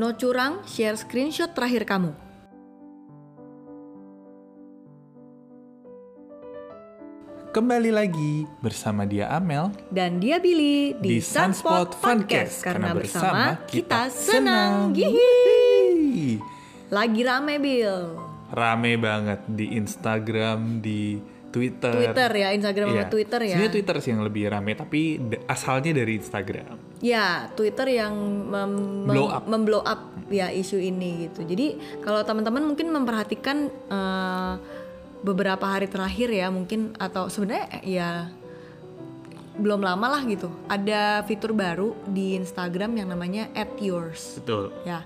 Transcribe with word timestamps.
No 0.00 0.16
curang, 0.16 0.64
share 0.64 0.96
screenshot 0.96 1.52
terakhir 1.52 1.84
kamu. 1.84 2.16
Kembali 7.52 7.92
lagi 7.92 8.48
bersama 8.64 9.04
dia 9.04 9.28
Amel 9.28 9.68
Dan 9.92 10.16
dia 10.16 10.40
Billy 10.40 10.96
di, 10.96 11.04
di 11.04 11.16
Sunspot 11.20 11.92
Sunspot 11.92 12.00
Funcast 12.00 12.64
karena 12.64 12.96
bersama 12.96 13.60
kita 13.68 14.08
senang. 14.08 14.96
Hihi. 14.96 16.40
Lagi 16.88 17.20
rame 17.20 17.60
Bill. 17.60 18.16
Rame 18.56 18.96
banget 18.96 19.44
di 19.52 19.76
Instagram, 19.76 20.80
di 20.80 21.20
Twitter. 21.50 21.90
Twitter 21.90 22.30
ya, 22.32 22.48
Instagram 22.54 22.86
sama 22.88 22.96
Iya. 22.96 23.10
Twitter 23.10 23.40
ya. 23.42 23.48
Sebenarnya 23.52 23.74
Twitter 23.74 23.96
sih 23.98 24.10
yang 24.10 24.22
lebih 24.22 24.42
rame, 24.46 24.72
tapi 24.72 25.00
asalnya 25.44 25.90
dari 25.92 26.12
Instagram. 26.16 26.74
Ya, 27.00 27.50
Twitter 27.52 27.90
yang 27.90 28.14
mem- 28.46 29.04
Blow 29.04 29.28
up. 29.28 29.42
memblow 29.44 29.82
up 29.82 30.00
ya 30.28 30.48
isu 30.48 30.78
ini 30.78 31.26
gitu. 31.26 31.42
Jadi 31.42 31.74
kalau 32.00 32.22
teman-teman 32.22 32.62
mungkin 32.62 32.86
memperhatikan 32.88 33.66
eh, 33.66 34.54
beberapa 35.20 35.66
hari 35.66 35.84
terakhir 35.84 36.30
ya 36.30 36.48
mungkin 36.48 36.94
atau 36.96 37.26
sebenarnya 37.26 37.66
eh, 37.76 37.98
ya 37.98 38.10
belum 39.58 39.82
lama 39.82 40.06
lah 40.08 40.22
gitu. 40.24 40.48
Ada 40.66 41.26
fitur 41.26 41.52
baru 41.52 41.92
di 42.06 42.32
Instagram 42.34 42.96
yang 42.96 43.08
namanya 43.10 43.50
@yours. 43.76 44.40
Betul. 44.40 44.72
Ya, 44.82 45.04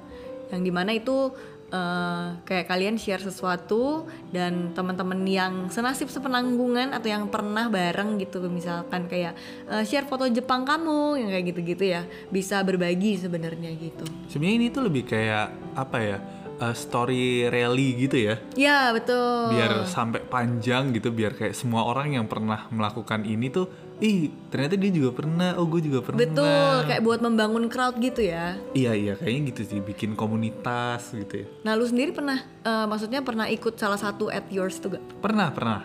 yang 0.53 0.61
di 0.61 0.71
mana 0.71 0.93
itu 0.93 1.33
eh, 1.71 2.27
kayak 2.45 2.67
kalian 2.67 2.97
share 2.97 3.23
sesuatu 3.23 4.09
dan 4.33 4.73
teman-teman 4.73 5.21
yang 5.25 5.55
senasib 5.69 6.09
sepenanggungan 6.09 6.93
atau 6.93 7.09
yang 7.09 7.29
pernah 7.29 7.69
bareng 7.69 8.21
gitu, 8.21 8.43
misalkan 8.49 9.07
kayak 9.07 9.37
eh, 9.69 9.85
share 9.87 10.09
foto 10.09 10.27
Jepang 10.29 10.67
kamu 10.67 11.21
yang 11.21 11.31
kayak 11.31 11.45
gitu-gitu 11.55 11.85
ya, 11.85 12.03
bisa 12.29 12.61
berbagi 12.65 13.21
sebenarnya 13.21 13.71
gitu. 13.77 14.05
Sebenarnya 14.29 14.57
ini 14.59 14.67
tuh 14.69 14.83
lebih 14.89 15.05
kayak 15.09 15.47
apa 15.77 15.99
ya? 16.01 16.19
uh, 16.61 16.75
story 16.75 17.49
rally 17.51 18.07
gitu 18.07 18.17
ya. 18.31 18.35
Ya 18.55 18.79
betul. 18.95 19.55
Biar 19.55 19.87
sampai 19.89 20.23
panjang 20.23 20.95
gitu, 20.95 21.11
biar 21.11 21.35
kayak 21.35 21.55
semua 21.57 21.87
orang 21.87 22.15
yang 22.15 22.27
pernah 22.31 22.69
melakukan 22.71 23.27
ini 23.27 23.51
tuh, 23.51 23.67
ih 24.03 24.31
ternyata 24.51 24.75
dia 24.75 24.91
juga 24.91 25.11
pernah, 25.15 25.55
oh 25.55 25.67
gue 25.71 25.81
juga 25.87 26.03
pernah. 26.03 26.19
Betul, 26.19 26.75
kayak 26.91 27.03
buat 27.03 27.21
membangun 27.23 27.71
crowd 27.71 27.99
gitu 28.03 28.27
ya. 28.27 28.59
Iya 28.75 28.93
iya 28.95 29.13
kayaknya 29.15 29.55
gitu 29.55 29.63
sih, 29.71 29.79
bikin 29.79 30.19
komunitas 30.19 31.15
gitu 31.15 31.45
ya. 31.45 31.47
Nah, 31.63 31.79
lu 31.79 31.87
sendiri 31.87 32.11
pernah, 32.11 32.43
eh, 32.43 32.87
maksudnya 32.91 33.23
pernah 33.23 33.47
ikut 33.47 33.79
salah 33.79 33.99
satu 33.99 34.31
at 34.31 34.51
yours 34.51 34.83
tuh 34.83 34.99
gak? 34.99 35.05
Pernah 35.23 35.49
pernah. 35.55 35.81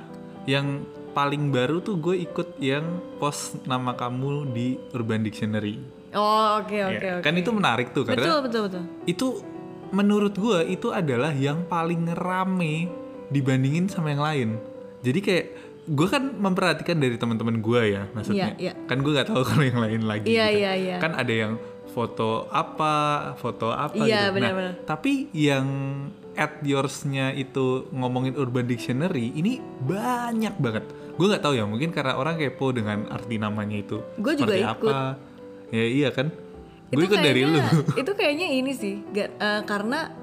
Yang 0.49 0.89
paling 1.13 1.53
baru 1.53 1.81
tuh 1.81 1.97
gue 2.01 2.15
ikut 2.25 2.57
yang 2.61 2.85
post 3.21 3.61
nama 3.65 3.93
kamu 3.93 4.53
di 4.53 4.77
Urban 4.93 5.21
Dictionary. 5.21 5.77
Oh, 6.13 6.57
oke 6.57 6.73
oke 6.73 7.05
Ya, 7.05 7.21
oke. 7.21 7.25
Kan 7.25 7.37
itu 7.37 7.53
menarik 7.53 7.93
tuh 7.93 8.01
Betul 8.01 8.17
karena 8.25 8.41
betul 8.41 8.61
betul. 8.65 8.83
itu 9.05 9.27
menurut 9.93 10.33
gue 10.37 10.65
itu 10.69 10.89
adalah 10.89 11.33
yang 11.33 11.65
paling 11.69 12.09
rame 12.17 12.89
dibandingin 13.29 13.85
sama 13.89 14.13
yang 14.13 14.23
lain. 14.25 14.49
Jadi 15.05 15.19
kayak 15.21 15.45
gue 15.89 16.07
kan 16.07 16.21
memperhatikan 16.21 16.95
dari 16.95 17.17
teman-teman 17.17 17.57
gue 17.57 17.81
ya 17.89 18.03
maksudnya. 18.11 18.53
Iya, 18.53 18.71
iya. 18.71 18.73
Kan 18.85 19.01
gue 19.01 19.11
nggak 19.11 19.27
tahu 19.27 19.41
kalau 19.49 19.63
yang 19.63 19.79
lain 19.79 20.01
lagi. 20.03 20.25
Iya, 20.27 20.45
gitu. 20.47 20.59
iya, 20.59 20.71
iya. 20.75 20.95
Kan 20.97 21.11
ada 21.13 21.33
yang 21.33 21.53
foto 21.89 22.45
apa, 22.47 22.93
foto 23.35 23.69
apa 23.69 23.97
Iya, 23.97 24.29
gitu. 24.29 24.35
benar-benar. 24.35 24.71
Nah, 24.71 24.85
tapi 24.85 25.27
yang 25.31 25.65
at 26.33 26.61
yours-nya 26.61 27.33
itu 27.33 27.89
ngomongin 27.91 28.33
Urban 28.33 28.63
Dictionary 28.63 29.33
ini 29.33 29.57
banyak 29.81 30.55
banget. 30.55 30.85
Gue 31.17 31.27
nggak 31.27 31.41
tahu 31.41 31.53
ya, 31.53 31.65
mungkin 31.65 31.89
karena 31.89 32.15
orang 32.15 32.37
kepo 32.37 32.69
dengan 32.69 33.09
arti 33.09 33.35
namanya 33.35 33.75
itu. 33.75 33.97
Gue 34.15 34.37
juga 34.37 34.55
ikut. 34.55 34.93
apa. 34.93 35.17
Ya 35.69 35.83
iya 35.83 36.09
kan. 36.09 36.29
Gue 36.87 37.05
ikut 37.05 37.17
dari 37.17 37.43
lu. 37.43 37.57
kayaknya- 37.57 37.97
Itu 38.01 38.11
kayaknya 38.13 38.47
ini 38.51 38.71
sih, 38.71 39.01
ga- 39.09 39.33
eh, 39.33 39.61
karena 39.63 40.13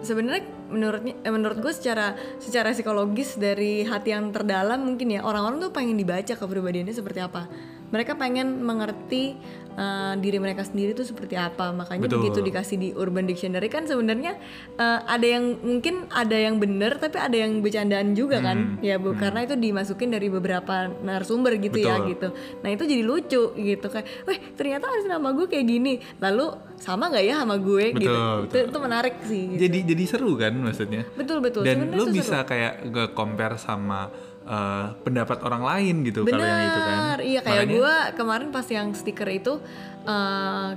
sebenarnya 0.00 0.44
menurutnya 0.74 1.14
eh, 1.22 1.30
menurut 1.30 1.62
gue 1.62 1.70
secara 1.70 2.18
secara 2.42 2.74
psikologis 2.74 3.38
dari 3.38 3.86
hati 3.86 4.10
yang 4.10 4.34
terdalam 4.34 4.82
mungkin 4.82 5.14
ya 5.14 5.22
orang-orang 5.22 5.62
tuh 5.62 5.70
pengen 5.70 5.94
dibaca 5.94 6.34
kepribadiannya 6.34 6.90
seperti 6.90 7.22
apa. 7.22 7.46
Mereka 7.94 8.18
pengen 8.18 8.66
mengerti 8.66 9.38
eh, 9.78 10.14
diri 10.18 10.42
mereka 10.42 10.66
sendiri 10.66 10.98
tuh 10.98 11.06
seperti 11.06 11.38
apa. 11.38 11.70
Makanya 11.70 12.10
Betul. 12.10 12.26
begitu 12.26 12.38
dikasih 12.42 12.76
di 12.82 12.88
Urban 12.98 13.30
Dictionary 13.30 13.70
kan 13.70 13.86
sebenarnya 13.86 14.34
eh, 14.74 15.00
ada 15.06 15.22
yang 15.22 15.62
mungkin 15.62 16.10
ada 16.10 16.34
yang 16.34 16.58
bener 16.58 16.98
tapi 16.98 17.22
ada 17.22 17.38
yang 17.38 17.62
bercandaan 17.62 18.18
juga 18.18 18.42
kan. 18.42 18.82
Ya 18.82 18.98
bu, 18.98 19.14
karena 19.14 19.46
itu 19.46 19.54
dimasukin 19.54 20.10
dari 20.10 20.26
beberapa 20.26 20.90
narasumber 21.06 21.54
gitu 21.62 21.78
ya 21.78 22.02
Betul. 22.02 22.10
gitu. 22.10 22.28
Nah 22.66 22.68
itu 22.74 22.82
jadi 22.82 23.02
lucu 23.06 23.42
gitu 23.54 23.86
kayak, 23.86 24.26
weh 24.26 24.38
ternyata 24.58 24.90
ada 24.90 25.06
nama 25.06 25.30
gue 25.30 25.46
kayak 25.46 25.66
gini. 25.70 26.02
Lalu 26.18 26.74
sama 26.74 27.06
nggak 27.08 27.24
ya 27.24 27.34
sama 27.40 27.56
gue 27.62 27.84
gitu. 27.94 28.10
Betul, 28.10 28.38
Itu, 28.50 28.56
itu 28.74 28.78
menarik 28.82 29.14
sih. 29.22 29.42
Gitu. 29.54 29.60
jadi 29.70 29.78
jadi 29.94 30.04
seru 30.08 30.32
kan 30.34 30.52
maksudnya 30.56 31.02
betul 31.14 31.38
betul. 31.38 31.62
dan 31.62 31.92
lu 31.92 32.04
itu 32.08 32.18
bisa 32.18 32.42
kayak 32.42 32.88
nge-compare 32.90 33.56
sama 33.60 34.10
eh, 34.44 34.86
pendapat 35.00 35.38
orang 35.40 35.62
lain 35.62 35.94
gitu 36.02 36.22
kalau 36.22 36.38
yang 36.38 36.62
itu 36.62 36.80
kan 36.80 36.96
Benar, 36.98 37.18
iya 37.20 37.40
kayak 37.40 37.62
Makanya- 37.62 37.74
gue 37.74 37.94
kemarin 38.14 38.48
pas 38.50 38.66
yang 38.66 38.88
stiker 38.92 39.28
itu 39.28 39.52
eh 40.04 40.70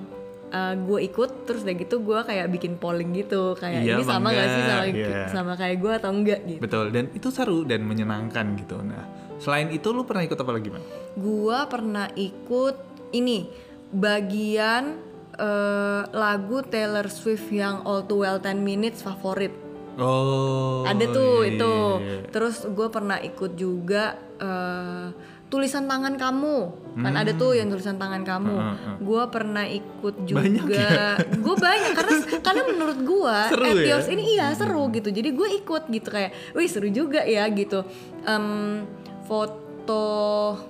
eh, 0.48 0.74
gue 0.78 1.00
ikut 1.04 1.44
terus 1.44 1.62
udah 1.62 1.76
gitu 1.76 1.96
gue 2.00 2.20
kayak 2.22 2.48
bikin 2.48 2.74
polling 2.76 3.12
gitu 3.12 3.52
kayak 3.54 3.84
Iya 3.84 4.00
ini 4.00 4.04
sama 4.04 4.32
gak 4.32 4.48
sih 4.48 4.56
enggak? 4.58 4.72
sama 4.72 4.96
Iya. 4.96 5.22
sama 5.28 5.54
kayak 5.54 5.78
gue 5.78 5.92
atau 5.94 6.10
enggak 6.10 6.40
gitu. 6.46 6.60
betul 6.62 6.86
dan 6.90 7.06
itu 7.12 7.28
seru 7.28 7.60
dan 7.62 7.84
menyenangkan 7.84 8.56
gitu 8.56 8.80
nah 8.80 9.04
selain 9.38 9.68
itu 9.70 9.92
lu 9.92 10.02
pernah 10.02 10.24
ikut 10.24 10.34
apa 10.36 10.50
lagi 10.50 10.72
man? 10.72 10.82
Gue 11.14 11.60
pernah 11.68 12.08
ikut 12.12 12.76
ini 13.12 13.46
bagian 13.92 14.98
eh, 15.38 16.02
lagu 16.10 16.64
Taylor 16.64 17.06
Swift 17.08 17.52
yang 17.52 17.84
All 17.84 18.02
Too 18.02 18.18
Well 18.18 18.40
10 18.40 18.58
Minutes 18.58 19.04
favorit. 19.04 19.54
Oh 19.98 20.82
ada 20.84 21.06
tuh 21.08 21.42
iya, 21.42 21.50
itu 21.54 21.74
iya, 21.74 21.98
iya. 22.00 22.30
terus 22.30 22.64
gue 22.64 22.88
pernah 22.88 23.18
ikut 23.20 23.52
juga 23.54 24.04
eh, 24.38 25.08
tulisan 25.48 25.88
tangan 25.88 26.20
kamu 26.20 26.58
kan 26.98 27.14
ada 27.16 27.32
tuh 27.32 27.56
yang 27.56 27.70
tulisan 27.70 27.96
tangan 27.96 28.22
kamu 28.22 28.52
Hmm. 28.52 28.68
Heeh, 28.68 28.78
heeh. 28.84 28.96
gue 29.00 29.24
pernah 29.30 29.66
ikut 29.66 30.16
juga 30.26 30.44
Banyak 30.44 30.66
ya? 30.68 31.00
gue 31.46 31.56
banyak 31.56 31.92
karena 31.94 32.14
karena 32.42 32.62
menurut 32.68 33.00
gue 33.00 33.38
ya? 33.56 33.72
Etios 33.72 34.08
ini 34.08 34.24
iya 34.34 34.52
seru 34.52 34.92
gitu 34.92 35.08
jadi 35.08 35.30
gue 35.32 35.50
ikut 35.62 35.84
gitu 35.88 36.10
kayak 36.10 36.36
wih 36.52 36.68
seru 36.68 36.90
juga 36.90 37.24
ya 37.24 37.48
gitu 37.48 37.88
Em, 38.24 38.84
foto 39.24 40.04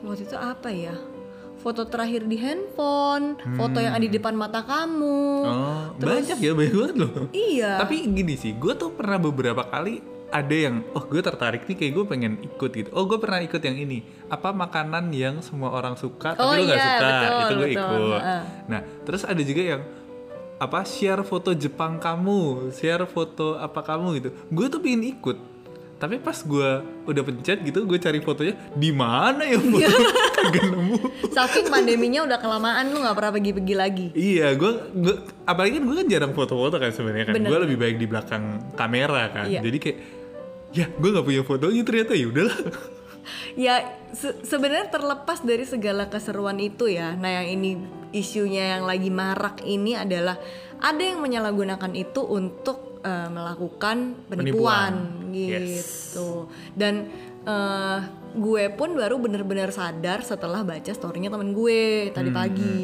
waktu 0.03 0.23
itu 0.23 0.37
apa 0.37 0.69
ya 0.69 0.93
foto 1.67 1.83
terakhir 1.83 2.23
di 2.23 2.39
handphone 2.39 3.35
foto 3.59 3.83
yang 3.83 3.91
ada 3.91 4.05
di 4.07 4.07
depan 4.07 4.31
mata 4.39 4.63
kamu. 4.63 5.19
Oh 5.43 5.83
banyak 5.99 6.39
ya 6.39 6.55
banyak 6.55 6.75
banget 6.79 6.95
loh. 6.95 7.11
Iya. 7.35 7.83
Tapi 7.83 8.07
gini 8.07 8.39
sih 8.39 8.55
gue 8.55 8.71
tuh 8.79 8.95
pernah 8.95 9.19
beberapa 9.19 9.67
kali 9.67 9.99
ada 10.31 10.55
yang 10.55 10.83
oh 10.95 11.03
gue 11.03 11.19
tertarik 11.19 11.67
nih 11.67 11.75
kayak 11.75 11.91
gue 11.91 12.05
pengen 12.07 12.33
ikut 12.39 12.71
gitu. 12.71 12.89
Oh 12.95 13.03
gue 13.03 13.19
pernah 13.19 13.43
ikut 13.43 13.59
yang 13.59 13.75
ini. 13.75 13.99
Apa 14.31 14.55
makanan 14.55 15.11
yang 15.11 15.43
semua 15.43 15.75
orang 15.75 15.99
suka 15.99 16.39
tapi 16.39 16.47
Oh 16.47 16.55
lo 16.55 16.63
nggak 16.63 16.79
iya, 16.79 16.87
suka? 16.87 17.07
betul, 17.11 17.27
itu 17.27 17.51
gue 17.51 17.67
betul. 17.67 17.75
ikut. 17.75 18.21
Heeh. 18.23 18.41
nah 18.71 18.81
terus 19.03 19.21
ada 19.27 19.41
juga 19.43 19.63
yang 19.75 19.81
apa 20.57 20.79
share 20.87 21.21
foto 21.27 21.51
Jepang 21.51 21.99
kamu? 21.99 22.71
Share 22.71 23.03
foto 23.11 23.59
apa 23.59 23.83
kamu? 23.83 24.07
Gitu. 24.23 24.29
Gue 24.55 24.71
tuh 24.71 24.79
pengen 24.79 25.03
ikut 25.03 25.37
tapi 25.97 26.21
pas 26.21 26.37
gue 26.37 26.69
udah 27.03 27.23
pencet 27.25 27.57
gitu 27.65 27.83
gue 27.83 27.97
cari 27.97 28.21
fotonya 28.21 28.53
di 28.77 28.93
mana 28.93 29.41
ya 29.41 29.57
foto 29.57 29.97
kagak 30.37 30.65
nemu 30.69 30.97
saking 31.33 31.67
pandeminya 31.67 32.21
udah 32.29 32.37
kelamaan 32.37 32.93
lu 32.93 33.01
nggak 33.01 33.17
pernah 33.17 33.31
pergi-pergi 33.33 33.75
lagi 33.75 34.07
Iya, 34.13 34.53
gue, 34.53 34.71
gue 34.93 35.15
apalagi 35.43 35.81
kan 35.81 35.83
gue 35.89 35.95
kan 35.97 36.07
jarang 36.07 36.33
foto-foto 36.37 36.77
kan 36.77 36.93
sebenarnya 36.93 37.33
kan. 37.33 37.41
Gue 37.41 37.59
lebih 37.65 37.77
baik 37.77 37.97
di 37.97 38.05
belakang 38.05 38.43
kamera 38.73 39.29
kan. 39.33 39.45
Iya. 39.49 39.61
Jadi 39.65 39.77
kayak, 39.77 39.97
ya 40.73 40.85
gue 40.89 41.09
nggak 41.09 41.25
punya 41.25 41.41
fotonya 41.41 41.81
ternyata 41.81 42.13
ya 42.13 42.25
udahlah. 42.29 42.57
ya 43.57 43.75
se- 44.13 44.39
sebenarnya 44.43 44.87
terlepas 44.93 45.43
dari 45.43 45.67
segala 45.67 46.07
keseruan 46.07 46.57
itu 46.63 46.87
ya 46.87 47.15
nah 47.15 47.41
yang 47.41 47.47
ini 47.59 47.69
isunya 48.15 48.77
yang 48.77 48.87
lagi 48.87 49.11
marak 49.11 49.61
ini 49.67 49.99
adalah 49.99 50.39
ada 50.79 51.01
yang 51.01 51.19
menyalahgunakan 51.19 51.91
itu 51.97 52.23
untuk 52.23 52.96
eh, 52.99 53.29
melakukan 53.29 53.97
penipuan, 54.25 54.93
Penipuan. 55.27 55.33
gitu. 55.33 56.47
Dan 56.73 57.07
eh, 57.43 57.99
gue 58.33 58.63
pun 58.71 58.93
baru 58.93 59.17
bener-bener 59.17 59.69
sadar 59.69 60.21
setelah 60.21 60.61
baca 60.61 60.91
storynya 60.91 61.29
temen 61.29 61.51
gue 61.51 62.11
tadi 62.11 62.29
Hmm, 62.29 62.37
pagi 62.37 62.77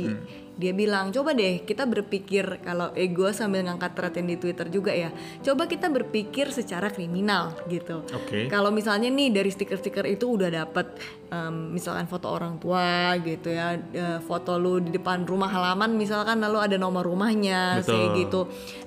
dia 0.64 0.72
bilang 0.72 1.12
coba 1.12 1.36
deh 1.36 1.68
kita 1.68 1.84
berpikir 1.84 2.64
kalau 2.64 2.96
eh 2.96 3.12
gue 3.12 3.36
sambil 3.36 3.68
ngangkat 3.68 3.92
thread 3.92 4.16
di 4.24 4.40
twitter 4.40 4.72
juga 4.72 4.96
ya 4.96 5.12
coba 5.44 5.68
kita 5.68 5.92
berpikir 5.92 6.56
secara 6.56 6.88
kriminal 6.88 7.52
gitu 7.68 8.08
Oke. 8.16 8.48
kalau 8.48 8.72
misalnya 8.72 9.12
nih 9.12 9.36
dari 9.36 9.52
stiker-stiker 9.52 10.08
itu 10.08 10.40
udah 10.40 10.48
dapet 10.64 10.88
em, 11.34 11.74
misalkan 11.74 12.06
foto 12.06 12.30
orang 12.30 12.62
tua 12.62 13.18
gitu 13.20 13.50
ya, 13.50 13.76
eh, 13.76 14.20
foto 14.22 14.62
lu 14.62 14.78
di 14.80 14.94
depan 14.94 15.26
rumah 15.26 15.50
halaman 15.50 15.98
misalkan 15.98 16.38
lalu 16.40 16.62
ada 16.62 16.78
nomor 16.78 17.02
rumahnya 17.04 17.82
Betul. 17.82 17.90
kayak 17.90 18.10
gitu. 18.22 18.42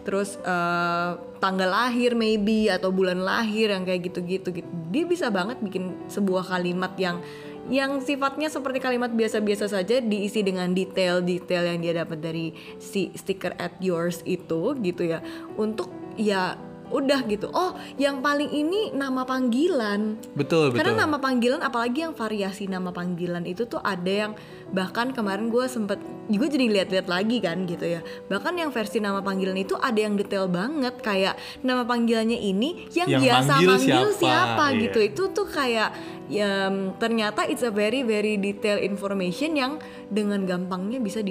Terus 0.06 0.38
eh, 0.38 1.10
tanggal 1.42 1.68
lahir 1.68 2.14
maybe 2.14 2.70
atau 2.70 2.94
bulan 2.94 3.20
lahir 3.20 3.74
yang 3.74 3.82
kayak 3.82 4.08
gitu-gitu 4.08 4.62
gitu. 4.62 4.68
Dia 4.94 5.04
bisa 5.04 5.26
banget 5.28 5.58
bikin 5.60 6.06
sebuah 6.06 6.46
kalimat 6.46 6.94
yang 6.96 7.18
yang 7.66 7.98
sifatnya 7.98 8.46
seperti 8.46 8.78
kalimat 8.78 9.10
biasa-biasa 9.10 9.66
saja 9.66 9.98
diisi 9.98 10.42
dengan 10.46 10.70
detail-detail 10.70 11.74
yang 11.74 11.78
dia 11.82 11.94
dapat 12.06 12.18
dari 12.22 12.46
si 12.78 13.10
sticker 13.18 13.54
at 13.58 13.74
yours 13.82 14.22
itu 14.22 14.74
gitu 14.78 15.02
ya. 15.02 15.18
Untuk 15.58 15.90
ya 16.14 16.54
udah 16.90 17.20
gitu. 17.26 17.50
Oh 17.50 17.74
yang 17.98 18.22
paling 18.22 18.50
ini 18.50 18.94
nama 18.94 19.26
panggilan. 19.26 20.18
Betul 20.34 20.70
betul. 20.72 20.78
karena 20.78 21.06
nama 21.06 21.18
panggilan 21.18 21.60
apalagi 21.62 22.06
yang 22.06 22.14
variasi 22.14 22.70
nama 22.70 22.94
panggilan 22.94 23.42
itu 23.44 23.66
tuh 23.66 23.82
ada 23.82 24.08
yang 24.10 24.32
bahkan 24.70 25.14
kemarin 25.14 25.50
gue 25.50 25.66
sempet 25.70 25.98
gue 26.26 26.48
jadi 26.50 26.66
lihat-lihat 26.70 27.06
lagi 27.06 27.38
kan 27.42 27.66
gitu 27.66 27.86
ya. 27.86 28.00
Bahkan 28.30 28.54
yang 28.58 28.70
versi 28.70 28.98
nama 29.02 29.22
panggilan 29.22 29.58
itu 29.58 29.74
ada 29.78 29.98
yang 29.98 30.14
detail 30.14 30.46
banget 30.50 30.98
kayak 31.02 31.38
nama 31.62 31.86
panggilannya 31.86 32.38
ini 32.38 32.90
yang, 32.94 33.10
Yang 33.10 33.22
biasa 33.30 33.52
manggil 33.58 33.68
manggil 33.70 34.08
siapa, 34.10 34.18
siapa, 34.18 34.64
iya. 34.70 34.82
gitu. 34.86 34.98
Itu 35.02 35.22
tuh 35.34 35.46
kayak 35.46 35.90
ya 36.26 36.70
ternyata 36.98 37.46
it's 37.46 37.62
a 37.62 37.70
very 37.70 38.02
very 38.02 38.34
detailed 38.34 38.82
information 38.82 39.54
yang 39.54 39.72
dengan 40.10 40.42
gampangnya 40.42 40.98
bisa 40.98 41.22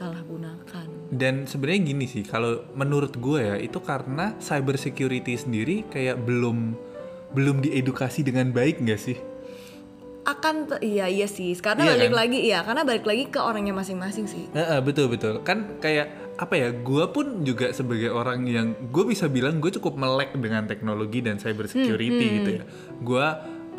disalahgunakan 0.00 0.88
Dan 1.12 1.44
sebenarnya 1.44 1.80
gini 1.84 2.06
sih, 2.06 2.24
kalau 2.24 2.64
menurut 2.72 3.12
gue 3.14 3.36
ya 3.38 3.56
itu 3.58 3.76
karena 3.78 4.32
cyber 4.38 4.80
security 4.80 5.36
sendiri 5.36 5.84
kayak 5.86 6.16
belum 6.18 6.72
belum 7.30 7.60
diedukasi 7.60 8.24
dengan 8.24 8.48
baik 8.50 8.80
nggak 8.80 8.96
sih? 8.98 9.18
akan 10.20 10.78
iya 10.78 11.08
iya 11.08 11.24
sih 11.24 11.56
karena 11.56 11.80
Iya 11.82 11.92
balik 11.96 12.12
kan? 12.12 12.18
lagi 12.20 12.38
iya 12.38 12.58
karena 12.60 12.82
balik 12.84 13.02
lagi 13.02 13.24
ke 13.26 13.40
orangnya 13.40 13.72
masing-masing 13.72 14.28
sih 14.28 14.44
Heeh, 14.52 14.78
betul 14.78 15.08
betul. 15.08 15.40
Kan 15.40 15.80
kayak 15.80 16.12
apa 16.36 16.54
ya? 16.54 16.68
Gue 16.70 17.08
pun 17.08 17.40
juga 17.40 17.72
sebagai 17.72 18.12
orang 18.12 18.44
yang 18.44 18.76
gue 18.84 19.04
bisa 19.06 19.26
bilang 19.26 19.58
gue 19.58 19.72
cukup 19.72 19.96
melek 19.96 20.36
dengan 20.36 20.68
teknologi 20.68 21.24
dan 21.24 21.40
cyber 21.40 21.66
security 21.66 22.20
Hmm, 22.20 22.34
gitu 22.36 22.50
ya. 22.52 22.64
Gue 23.00 23.26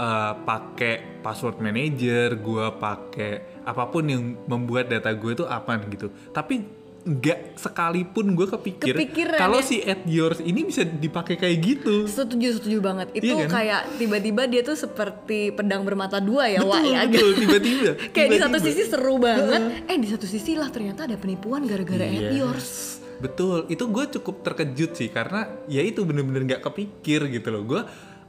uh, 0.01 0.33
pakai 0.42 1.21
password 1.21 1.62
manager, 1.62 2.33
gue 2.33 2.65
pakai 2.75 3.31
apa 3.62 3.86
pun 3.86 4.03
yang 4.03 4.24
membuat 4.44 4.89
data 4.89 5.13
gue 5.13 5.31
itu 5.31 5.45
aman 5.45 5.86
gitu. 5.88 6.09
Tapi 6.31 6.81
nggak 7.01 7.57
sekalipun 7.57 8.38
gue 8.38 8.45
kepikir 8.48 8.94
Kepikiran 8.94 9.33
kalau 9.36 9.57
ya. 9.57 9.65
si 9.65 9.81
at 9.81 10.06
yours 10.06 10.38
ini 10.38 10.62
bisa 10.62 10.86
dipakai 10.86 11.33
kayak 11.33 11.57
gitu. 11.59 12.06
setuju 12.06 12.53
setuju 12.53 12.77
banget 12.77 13.09
itu 13.18 13.25
Iya 13.31 13.50
kan? 13.50 13.57
kayak 13.57 13.81
tiba-tiba 13.98 14.45
dia 14.45 14.62
tuh 14.62 14.77
seperti 14.77 15.50
pedang 15.50 15.81
bermata 15.81 16.21
dua 16.21 16.45
ya 16.45 16.62
wah 16.62 16.77
ya 16.77 17.09
betul, 17.09 17.33
tiba-tiba. 17.33 17.97
kayak 18.13 18.30
di 18.30 18.38
satu 18.38 18.57
sisi 18.62 18.83
seru 18.86 19.18
banget 19.18 19.62
eh 19.89 19.97
di 19.97 20.06
satu 20.06 20.30
sisi 20.30 20.54
lah 20.54 20.69
ternyata 20.69 21.09
ada 21.09 21.18
penipuan 21.18 21.65
gara-gara 21.65 22.06
at 22.06 22.21
Yes. 22.21 22.38
yours 22.38 22.69
Betul, 23.18 23.65
itu 23.68 23.86
gue 23.86 24.06
cukup 24.18 24.42
terkejut 24.42 24.92
sih 24.94 25.09
karena 25.09 25.45
ya 25.65 25.81
itu 25.81 26.01
bener-bener 26.01 26.42
nggak 26.44 26.62
kepikir 26.63 27.30
gitu 27.30 27.50
loh. 27.50 27.62
Gue 27.62 27.81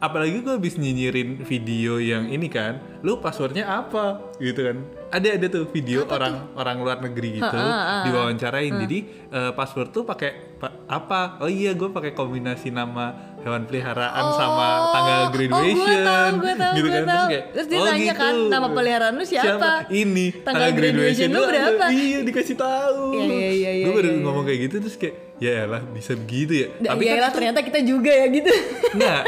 apalagi 0.02 0.42
gue 0.42 0.50
habis 0.52 0.74
nyinyirin 0.74 1.38
video 1.40 1.96
yang 1.96 2.26
ini 2.26 2.50
kan, 2.50 2.76
lu 3.00 3.16
passwordnya 3.16 3.62
apa 3.64 4.34
gitu 4.36 4.58
kan? 4.60 4.76
Ada 5.08 5.36
ada 5.36 5.46
tuh 5.46 5.64
video 5.66 6.02
orang 6.04 6.50
orang 6.52 6.76
luar 6.76 6.98
negeri 6.98 7.38
gitu 7.38 7.58
diwawancarain. 8.02 8.74
Jadi 8.80 8.98
eh, 9.28 9.52
password 9.52 9.88
tuh 9.90 10.02
pakai 10.02 10.30
pa- 10.56 10.74
apa? 10.86 11.38
Oh 11.38 11.46
iya, 11.46 11.70
gue 11.72 11.86
pakai 11.86 12.12
kombinasi 12.12 12.68
nama 12.68 13.12
hewan 13.38 13.62
peliharaan 13.64 14.24
sama 14.32 14.66
tanggal 14.88 15.20
oh, 15.20 15.28
graduation 15.28 15.74
gue 15.76 15.98
tahu, 16.00 16.30
gue 16.36 16.54
tahu, 16.54 16.72
gitu 16.72 16.82
gue 16.84 16.92
kan 16.92 17.02
tahu. 17.02 17.10
terus 17.12 17.26
kayak 17.28 17.44
Terus 17.52 17.66
dia 17.66 17.74
oh 17.74 17.84
tanya 17.84 18.14
kan, 18.14 18.32
gitu. 18.32 18.48
nama 18.48 18.66
peliharaan 18.68 19.12
lu 19.12 19.24
siapa? 19.24 19.70
ini 19.92 20.26
Tanggal 20.40 20.70
graduation 20.72 21.28
lu 21.28 21.40
ada. 21.40 21.48
berapa? 21.48 21.84
iya 21.90 22.18
dikasih 22.22 22.54
tahu 22.56 23.02
Iya, 23.12 23.26
iya, 23.26 23.50
iya, 23.50 23.70
iya, 23.72 23.84
gue 23.84 23.92
baru 23.92 24.06
iya, 24.06 24.14
iya. 24.14 24.22
ngomong 24.22 24.44
kayak 24.46 24.60
gitu 24.62 24.74
terus 24.80 24.94
kayak 24.96 25.14
ya 25.36 25.66
lah 25.66 25.82
bisa 25.84 26.14
begitu 26.14 26.52
ya 26.56 26.68
Da- 26.78 26.94
tapi 26.94 27.02
ya 27.02 27.10
kan 27.10 27.20
lah 27.20 27.30
ternyata 27.34 27.58
kita 27.60 27.78
juga 27.82 28.10
ya 28.14 28.26
gitu 28.30 28.50
nggak 28.94 29.22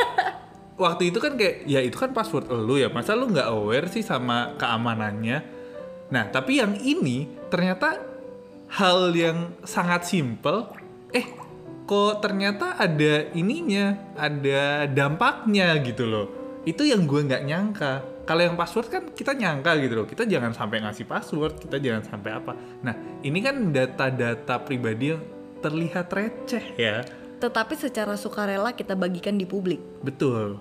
waktu 0.75 1.15
itu 1.15 1.19
kan 1.23 1.39
kayak 1.39 1.67
ya 1.71 1.81
itu 1.81 1.95
kan 1.95 2.11
password 2.11 2.51
lu 2.51 2.79
ya 2.79 2.91
masa 2.91 3.15
lu 3.15 3.31
nggak 3.31 3.49
aware 3.49 3.87
sih 3.91 4.03
sama 4.03 4.59
keamanannya? 4.59 5.39
Nah 6.11 6.25
tapi 6.31 6.59
yang 6.59 6.75
ini 6.83 7.31
ternyata 7.51 8.03
hal 8.75 9.15
yang 9.15 9.55
sangat 9.63 10.07
simple. 10.07 10.67
Eh 11.15 11.27
kok 11.87 12.25
ternyata 12.25 12.75
ada 12.81 13.31
ininya 13.37 14.15
ada 14.19 14.89
dampaknya 14.91 15.79
gitu 15.85 16.05
loh. 16.09 16.27
Itu 16.67 16.83
yang 16.83 17.07
gue 17.07 17.21
nggak 17.23 17.45
nyangka. 17.45 17.93
Kalau 18.25 18.41
yang 18.41 18.57
password 18.57 18.89
kan 18.89 19.03
kita 19.13 19.37
nyangka 19.37 19.77
gitu 19.79 19.95
loh. 20.01 20.07
Kita 20.09 20.25
jangan 20.25 20.57
sampai 20.57 20.81
ngasih 20.83 21.07
password 21.07 21.61
kita 21.61 21.77
jangan 21.79 22.03
sampai 22.09 22.31
apa. 22.35 22.53
Nah 22.83 22.95
ini 23.23 23.39
kan 23.45 23.71
data-data 23.71 24.65
pribadi 24.65 25.15
yang 25.15 25.23
terlihat 25.61 26.13
receh 26.13 26.77
ya 26.77 27.24
tetapi 27.39 27.75
secara 27.79 28.15
sukarela 28.15 28.71
kita 28.75 28.95
bagikan 28.95 29.35
di 29.35 29.45
publik 29.45 29.83
Betul. 30.05 30.61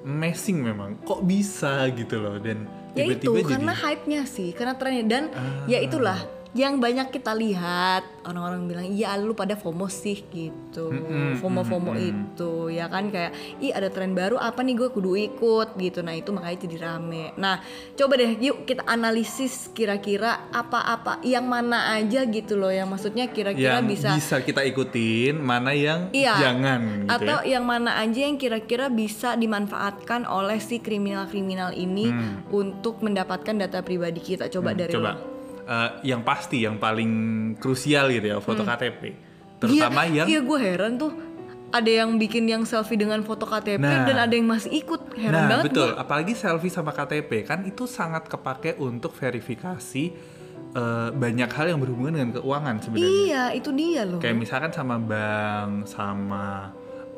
Amazing 0.00 0.64
memang. 0.64 0.96
Kok 1.04 1.28
bisa 1.28 1.84
gitu 1.92 2.24
loh 2.24 2.40
dan 2.40 2.64
ya 2.96 3.04
itu 3.06 3.28
tiba-tiba 3.28 3.38
jadi 3.46 3.52
karena 3.54 3.74
hype-nya 3.76 4.22
sih 4.26 4.48
karena 4.50 4.74
trennya 4.74 5.04
dan 5.06 5.24
ya 5.70 5.78
itulah 5.78 6.18
yang 6.50 6.76
banyak 6.76 7.08
kita 7.10 7.30
lihat 7.30 8.02
orang-orang 8.26 8.66
bilang 8.66 8.86
iya 8.86 9.14
lu 9.14 9.32
pada 9.32 9.54
FOMO 9.54 9.86
sih 9.86 10.18
gitu 10.26 10.90
Mm-mm, 10.90 11.38
FOMO 11.38 11.62
FOMO 11.62 11.94
itu 11.94 12.52
ya 12.68 12.86
kan 12.86 13.06
kayak 13.06 13.30
ih 13.58 13.70
ada 13.70 13.86
tren 13.86 14.12
baru 14.12 14.34
apa 14.34 14.58
nih 14.60 14.74
gue 14.74 14.88
kudu 14.90 15.14
ikut 15.14 15.78
gitu 15.78 16.02
nah 16.02 16.10
itu 16.10 16.34
makanya 16.34 16.58
jadi 16.66 16.76
rame 16.82 17.30
nah 17.38 17.62
coba 17.94 18.18
deh 18.18 18.34
yuk 18.36 18.66
kita 18.66 18.82
analisis 18.84 19.70
kira-kira 19.70 20.50
apa-apa 20.50 21.22
yang 21.22 21.46
mana 21.46 21.94
aja 21.94 22.26
gitu 22.26 22.58
loh 22.58 22.68
yang 22.68 22.90
maksudnya 22.90 23.30
kira-kira 23.30 23.78
yang 23.78 23.86
bisa 23.86 24.10
bisa. 24.12 24.42
kita 24.42 24.66
ikutin, 24.66 25.38
mana 25.38 25.70
yang 25.70 26.10
Iya. 26.10 26.34
jangan 26.34 26.80
gitu 27.06 27.14
atau 27.14 27.38
ya. 27.40 27.54
yang 27.54 27.64
mana 27.64 27.94
aja 27.96 28.20
yang 28.20 28.34
kira-kira 28.36 28.90
bisa 28.90 29.38
dimanfaatkan 29.38 30.26
oleh 30.26 30.58
si 30.58 30.82
kriminal-kriminal 30.82 31.70
ini 31.72 32.10
untuk 32.50 32.98
mendapatkan 33.00 33.54
data 33.54 33.80
pribadi 33.80 34.18
kita 34.18 34.50
coba 34.50 34.74
dari 34.74 34.90
Hmm. 34.90 34.98
Coba. 34.98 35.12
lo. 35.14 35.29
Eh, 35.70 35.90
yang 36.04 36.26
pasti 36.26 36.66
yang 36.66 36.76
paling 36.76 37.12
krusial 37.56 38.10
gitu 38.10 38.26
ya, 38.26 38.36
foto 38.42 38.66
KTP. 38.66 39.14
Terutama 39.56 40.02
iya, 40.02 40.26
yang 40.26 40.26
iya 40.26 40.40
gue 40.42 40.58
heran 40.58 40.98
tuh 40.98 41.14
ada 41.70 41.86
yang 41.86 42.18
bikin 42.18 42.42
yang 42.44 42.66
selfie 42.66 42.98
dengan 42.98 43.22
foto 43.22 43.46
KTP 43.46 43.78
Nah. 43.78 44.02
dan 44.02 44.18
ada 44.18 44.34
yang 44.34 44.50
masih 44.50 44.74
ikut 44.74 45.14
heran 45.14 45.46
Nah, 45.46 45.48
banget 45.48 45.64
betul. 45.70 45.94
gua. 45.94 46.02
Apalagi 46.02 46.34
selfie 46.34 46.68
sama 46.68 46.90
KTP 46.90 47.46
kan 47.46 47.62
itu 47.62 47.86
sangat 47.86 48.26
kepake 48.26 48.74
untuk 48.76 49.14
verifikasi 49.14 50.04
eh, 50.70 51.08
banyak 51.12 51.50
hal 51.50 51.66
yang 51.68 51.78
berhubungan 51.78 52.14
dengan 52.16 52.30
keuangan 52.32 52.74
sebenarnya. 52.80 53.10
iya 53.20 53.44
itu 53.50 53.70
dia 53.70 54.02
loh 54.02 54.18
Kayak 54.18 54.38
misalkan 54.38 54.70
sama 54.70 54.98
bank, 54.98 55.86
sama 55.86 56.70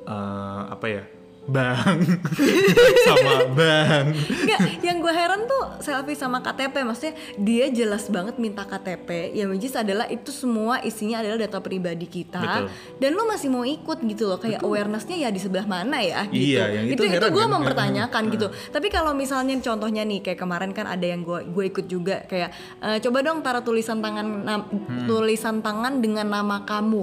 eh, 0.04 0.60
apa 0.68 0.86
ya? 0.86 1.02
Bank. 1.42 2.22
sama 3.08 3.50
bank. 3.50 4.14
Enggak, 4.14 4.60
yang 4.78 5.02
gue 5.02 5.10
heran 5.10 5.42
tuh 5.44 5.64
selfie 5.78 6.14
sama 6.14 6.38
KTP 6.38 6.86
Maksudnya 6.86 7.14
dia 7.34 7.66
jelas 7.66 8.06
banget 8.06 8.38
minta 8.38 8.62
KTP 8.62 9.34
Yang 9.34 9.48
which 9.52 9.74
adalah 9.74 10.06
itu 10.06 10.30
semua 10.30 10.78
isinya 10.80 11.18
adalah 11.18 11.42
data 11.42 11.58
pribadi 11.58 12.06
kita. 12.06 12.38
Betul. 12.38 12.66
Dan 12.96 13.10
lu 13.12 13.26
masih 13.26 13.48
mau 13.48 13.62
ikut 13.62 13.98
gitu 14.00 14.24
loh. 14.24 14.38
Kayak 14.38 14.62
awarenessnya 14.62 15.18
ya 15.18 15.28
di 15.28 15.38
sebelah 15.38 15.66
mana 15.66 15.98
ya 15.98 16.30
gitu. 16.30 16.54
Iya, 16.54 16.64
yang 16.72 16.84
itu 16.88 17.02
Itu, 17.02 17.10
itu 17.10 17.26
gue 17.28 17.44
kan? 17.44 17.52
mempertanyakan 17.52 18.22
gitu. 18.30 18.46
Tapi 18.70 18.86
kalau 18.86 19.10
misalnya 19.12 19.58
contohnya 19.58 20.02
nih 20.02 20.22
Kayak 20.22 20.38
kemarin 20.38 20.70
kan 20.70 20.86
ada 20.86 21.02
yang 21.02 21.26
gue 21.26 21.42
gue 21.44 21.64
ikut 21.68 21.86
juga. 21.86 22.22
Kayak 22.24 22.54
eh, 22.78 22.98
coba 23.00 23.18
dong 23.20 23.42
taruh 23.42 23.60
tulisan 23.60 23.98
tangan 23.98 24.26
nam- 24.40 24.70
Hmm. 24.72 25.04
tulisan 25.04 25.58
tangan 25.58 25.98
dengan 25.98 26.24
nama 26.24 26.62
kamu. 26.62 27.02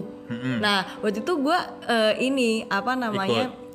Nah 0.59 1.01
waktu 1.01 1.19
itu 1.19 1.33
gue 1.35 1.59
eh, 1.85 2.13
ini 2.21 2.63
apa 2.63 2.93
namanya 2.93 3.49
ikut 3.49 3.68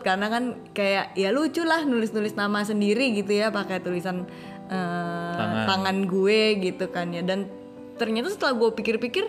karena 0.00 0.32
kan 0.32 0.56
kayak 0.72 1.12
ya 1.12 1.28
lucu 1.28 1.60
lah 1.68 1.84
nulis-nulis 1.84 2.32
nama 2.32 2.64
sendiri 2.64 3.12
gitu 3.12 3.36
ya 3.36 3.52
pakai 3.52 3.84
tulisan 3.84 4.24
eh, 4.72 5.34
Tangan. 5.36 5.68
tangan. 5.68 5.96
gue 6.08 6.40
gitu 6.64 6.88
kan 6.88 7.12
ya 7.12 7.20
dan 7.20 7.44
ternyata 8.00 8.32
setelah 8.32 8.56
gue 8.56 8.68
pikir-pikir 8.72 9.28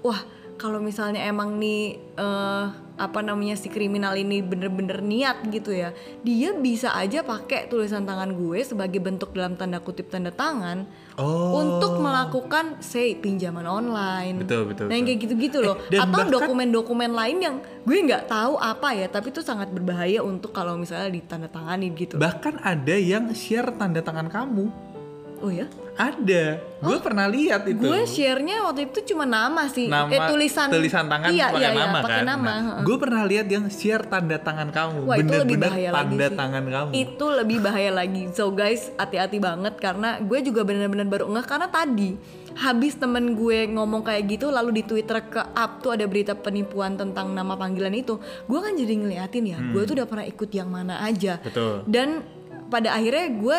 wah 0.00 0.24
kalau 0.56 0.80
misalnya 0.80 1.20
emang 1.24 1.60
nih 1.60 2.00
eh, 2.16 2.64
apa 2.96 3.20
namanya 3.20 3.60
si 3.60 3.68
kriminal 3.68 4.16
ini 4.16 4.40
bener-bener 4.40 5.04
niat 5.04 5.44
gitu 5.52 5.68
ya 5.68 5.92
dia 6.24 6.56
bisa 6.56 6.96
aja 6.96 7.20
pakai 7.20 7.68
tulisan 7.68 8.08
tangan 8.08 8.32
gue 8.32 8.64
sebagai 8.64 9.04
bentuk 9.04 9.36
dalam 9.36 9.52
tanda 9.52 9.84
kutip 9.84 10.08
tanda 10.08 10.32
tangan 10.32 10.88
Oh. 11.16 11.56
untuk 11.64 11.96
melakukan 12.04 12.76
say 12.84 13.16
pinjaman 13.16 13.64
online. 13.64 14.44
Betul, 14.44 14.68
betul, 14.68 14.84
nah 14.92 15.00
yang 15.00 15.08
kayak 15.08 15.20
gitu-gitu 15.24 15.64
loh. 15.64 15.80
Eh, 15.88 15.96
atau 15.96 16.28
dokumen-dokumen 16.28 17.08
lain 17.08 17.40
yang 17.40 17.56
gue 17.88 17.96
nggak 18.04 18.28
tahu 18.28 18.60
apa 18.60 18.92
ya 18.92 19.08
tapi 19.08 19.32
itu 19.32 19.40
sangat 19.40 19.72
berbahaya 19.72 20.20
untuk 20.20 20.52
kalau 20.52 20.76
misalnya 20.76 21.08
ditandatangani 21.08 21.88
gitu. 21.96 22.20
Bahkan 22.20 22.60
ada 22.60 23.00
yang 23.00 23.32
share 23.32 23.72
tanda 23.80 24.04
tangan 24.04 24.28
kamu. 24.28 24.68
oh 25.40 25.48
ya 25.48 25.64
Ada. 25.96 26.60
Gue 26.76 26.98
pernah 27.00 27.24
lihat 27.24 27.64
itu. 27.64 27.80
gue 27.80 28.04
share-nya 28.04 28.68
waktu 28.68 28.92
itu 28.92 29.00
cuma 29.12 29.24
nama 29.24 29.64
sih 29.72 29.88
nama 29.88 30.12
eh 30.12 30.20
tulisan 30.28 30.68
tulisan 30.68 31.08
tangan 31.08 31.32
iya, 31.32 31.48
pakai 31.48 31.60
iya, 31.64 31.70
iya, 31.72 31.82
nama 31.88 31.98
pakai 32.04 32.20
kan. 32.20 32.28
nama 32.28 32.52
heeh. 32.52 32.82
gue 32.84 32.96
pernah 33.00 33.22
lihat 33.24 33.46
yang 33.48 33.64
share 33.72 34.04
tanda 34.04 34.36
tangan 34.36 34.68
kamu. 34.68 34.98
Wah 35.08 35.16
itu 35.16 35.32
lebih 35.32 35.56
bahaya 35.56 35.88
lagi 35.88 35.96
tanda 35.96 36.26
sih. 36.28 36.36
tangan 36.36 36.64
kamu. 36.68 36.90
Itu 36.92 37.26
lebih 37.32 37.58
bahaya 37.64 37.90
lagi. 37.96 38.22
So 38.36 38.52
guys, 38.52 38.92
hati-hati 39.00 39.40
banget 39.40 39.74
karena 39.80 40.20
gue 40.20 40.38
juga 40.44 40.60
benar-benar 40.68 41.08
baru 41.08 41.32
ngeh 41.32 41.46
karena 41.48 41.68
tadi 41.72 42.10
habis 42.56 42.96
temen 42.96 43.36
gue 43.36 43.68
ngomong 43.68 44.00
kayak 44.04 44.22
gitu 44.32 44.48
lalu 44.48 44.80
di 44.80 44.82
Twitter 44.84 45.20
ke 45.28 45.40
up 45.40 45.84
tuh 45.84 45.92
ada 45.92 46.08
berita 46.08 46.32
penipuan 46.36 47.00
tentang 47.00 47.32
nama 47.32 47.56
panggilan 47.56 47.96
itu. 47.96 48.20
Gue 48.44 48.60
kan 48.60 48.76
jadi 48.76 49.00
ngeliatin 49.00 49.44
ya, 49.48 49.58
gue 49.72 49.82
tuh 49.88 49.96
udah 49.96 50.08
pernah 50.08 50.28
ikut 50.28 50.50
yang 50.52 50.68
mana 50.68 51.00
aja. 51.00 51.40
Hmm. 51.40 51.44
Betul. 51.48 51.74
Dan 51.88 52.08
pada 52.68 52.92
akhirnya 52.92 53.26
gue 53.32 53.58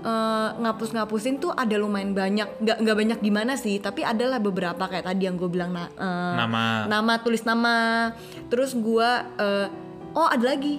eh, 0.00 0.48
ngapus-ngapusin 0.56 1.38
tuh 1.38 1.50
ada 1.50 1.74
lumayan 1.74 2.12
banyak. 2.12 2.58
Nggak 2.58 2.76
nggak 2.78 2.96
banyak 2.96 3.18
gimana 3.20 3.52
sih 3.54 3.78
tapi 3.78 4.02
adalah 4.02 4.38
beberapa 4.38 4.84
kayak 4.84 5.04
tadi 5.04 5.24
yang 5.24 5.34
gue 5.34 5.46
bilang 5.46 5.70
na- 5.70 5.90
eh, 5.90 6.34
Nama. 6.36 6.86
nama 6.86 7.12
tulis 7.18 7.42
nama. 7.42 7.76
Terus 8.46 8.72
gua 8.72 9.10
eh, 9.34 9.66
oh 10.12 10.26
ada 10.26 10.44
lagi. 10.48 10.78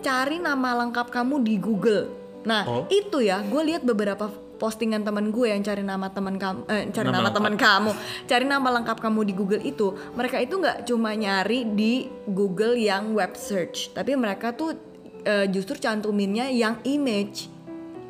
Cari 0.00 0.38
nama 0.38 0.80
lengkap 0.80 1.08
kamu 1.08 1.40
di 1.40 1.54
Google. 1.56 2.08
Nah 2.40 2.64
Oh. 2.64 2.84
itu 2.88 3.20
ya 3.20 3.42
gue 3.42 3.62
lihat 3.62 3.82
beberapa 3.82 4.32
postingan 4.56 5.00
teman 5.00 5.28
gue 5.28 5.44
yang 5.46 5.60
cari 5.60 5.80
nama 5.80 6.08
teman 6.08 6.36
kamu 6.36 6.60
eh, 6.66 6.84
cari 6.88 7.06
Nama 7.06 7.16
nama, 7.18 7.30
teman 7.30 7.54
kamu. 7.54 7.90
Cari 8.24 8.44
nama 8.44 8.68
lengkap 8.70 8.96
kamu 8.98 9.20
di 9.22 9.32
Google 9.32 9.62
itu 9.62 9.86
mereka 10.12 10.36
itu 10.36 10.56
nggak 10.56 10.84
cuma 10.84 11.12
nyari 11.12 11.64
di 11.66 11.92
Google 12.26 12.76
yang 12.76 13.12
web 13.12 13.32
search 13.34 13.92
tapi 13.92 14.12
mereka 14.14 14.52
tuh 14.52 14.72
eh, 15.20 15.48
justru 15.48 15.76
cantuminnya 15.76 16.48
yang 16.48 16.80
image 16.82 17.48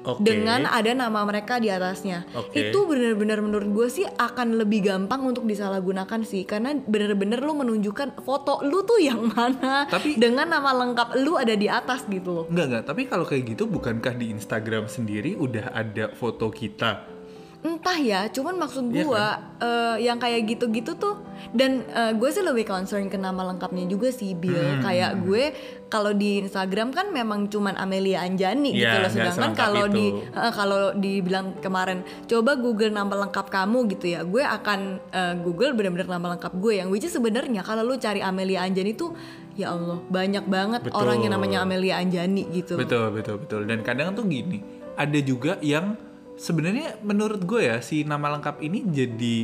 Oke. 0.00 0.24
dengan 0.24 0.64
ada 0.64 0.92
nama 0.96 1.20
mereka 1.28 1.60
di 1.60 1.68
atasnya. 1.68 2.24
Oke. 2.32 2.72
Itu 2.72 2.88
bener-bener 2.88 3.44
menurut 3.44 3.68
gue 3.68 3.88
sih 3.92 4.06
akan 4.08 4.56
lebih 4.56 4.88
gampang 4.88 5.20
untuk 5.24 5.44
disalahgunakan 5.44 6.20
sih 6.24 6.48
karena 6.48 6.72
bener-bener 6.72 7.40
lu 7.44 7.52
menunjukkan 7.52 8.24
foto 8.24 8.64
lu 8.64 8.80
tuh 8.84 9.00
yang 9.00 9.28
mana 9.28 9.84
Tapi- 9.86 10.16
dengan 10.16 10.48
nama 10.48 10.72
lengkap 10.72 11.20
lu 11.20 11.36
ada 11.36 11.52
di 11.52 11.68
atas 11.68 12.08
gitu 12.08 12.32
loh. 12.32 12.44
Enggak 12.48 12.66
enggak, 12.66 12.84
tapi 12.88 13.02
kalau 13.06 13.24
kayak 13.28 13.44
gitu 13.56 13.68
bukankah 13.68 14.16
di 14.16 14.32
Instagram 14.32 14.88
sendiri 14.88 15.36
udah 15.36 15.72
ada 15.76 16.12
foto 16.16 16.48
kita? 16.48 17.19
Entah 17.60 17.98
ya, 18.00 18.24
cuman 18.32 18.56
maksud 18.56 18.88
gue 18.88 19.24
eh, 19.60 19.96
yang 20.00 20.16
kayak 20.16 20.48
gitu-gitu 20.48 20.96
tuh 20.96 21.20
dan 21.52 21.84
eh, 21.92 22.12
gue 22.16 22.28
sih 22.32 22.40
lebih 22.40 22.64
concern 22.64 23.12
ke 23.12 23.20
nama 23.20 23.52
lengkapnya 23.52 23.84
juga 23.84 24.08
sih 24.08 24.32
Bill. 24.32 24.56
Hmm. 24.56 24.80
Kayak 24.80 25.20
gue 25.20 25.44
kalau 25.92 26.16
di 26.16 26.40
Instagram 26.40 26.88
kan 26.96 27.12
memang 27.12 27.52
cuman 27.52 27.76
Amelia 27.76 28.24
Anjani 28.24 28.72
gitu 28.72 28.88
Iya, 28.88 29.04
loh. 29.04 29.12
Sedangkan 29.12 29.52
kalau 29.52 29.84
di 29.92 30.08
eh, 30.08 30.52
kalau 30.56 30.96
dibilang 30.96 31.60
kemarin 31.60 32.00
coba 32.24 32.56
Google 32.56 32.96
nama 32.96 33.28
lengkap 33.28 33.52
kamu 33.52 33.78
gitu 33.92 34.06
ya. 34.08 34.24
Gue 34.24 34.40
akan 34.40 34.80
eh, 35.12 35.34
Google 35.44 35.76
bener-bener 35.76 36.08
nama 36.08 36.40
lengkap 36.40 36.56
gue 36.56 36.80
yang 36.80 36.88
which 36.88 37.04
is 37.04 37.12
sebenarnya 37.12 37.60
kalau 37.60 37.84
lu 37.84 38.00
cari 38.00 38.24
Amelia 38.24 38.64
Anjani 38.64 38.96
tuh 38.96 39.12
ya 39.52 39.76
Allah 39.76 40.00
banyak 40.08 40.48
banget 40.48 40.80
Betul. 40.88 40.96
orang 40.96 41.20
yang 41.20 41.36
namanya 41.36 41.60
Amelia 41.60 42.00
Anjani 42.00 42.48
gitu. 42.56 42.80
Betul 42.80 43.12
betul 43.12 43.36
betul. 43.36 43.68
Dan 43.68 43.84
kadang 43.84 44.16
tuh 44.16 44.24
gini, 44.24 44.64
ada 44.96 45.18
juga 45.20 45.60
yang 45.60 46.08
sebenarnya 46.40 46.96
menurut 47.00 47.44
gue 47.44 47.60
ya 47.62 47.78
si 47.78 48.02
nama 48.02 48.32
lengkap 48.32 48.56
ini 48.60 48.78
jadi 48.86 49.36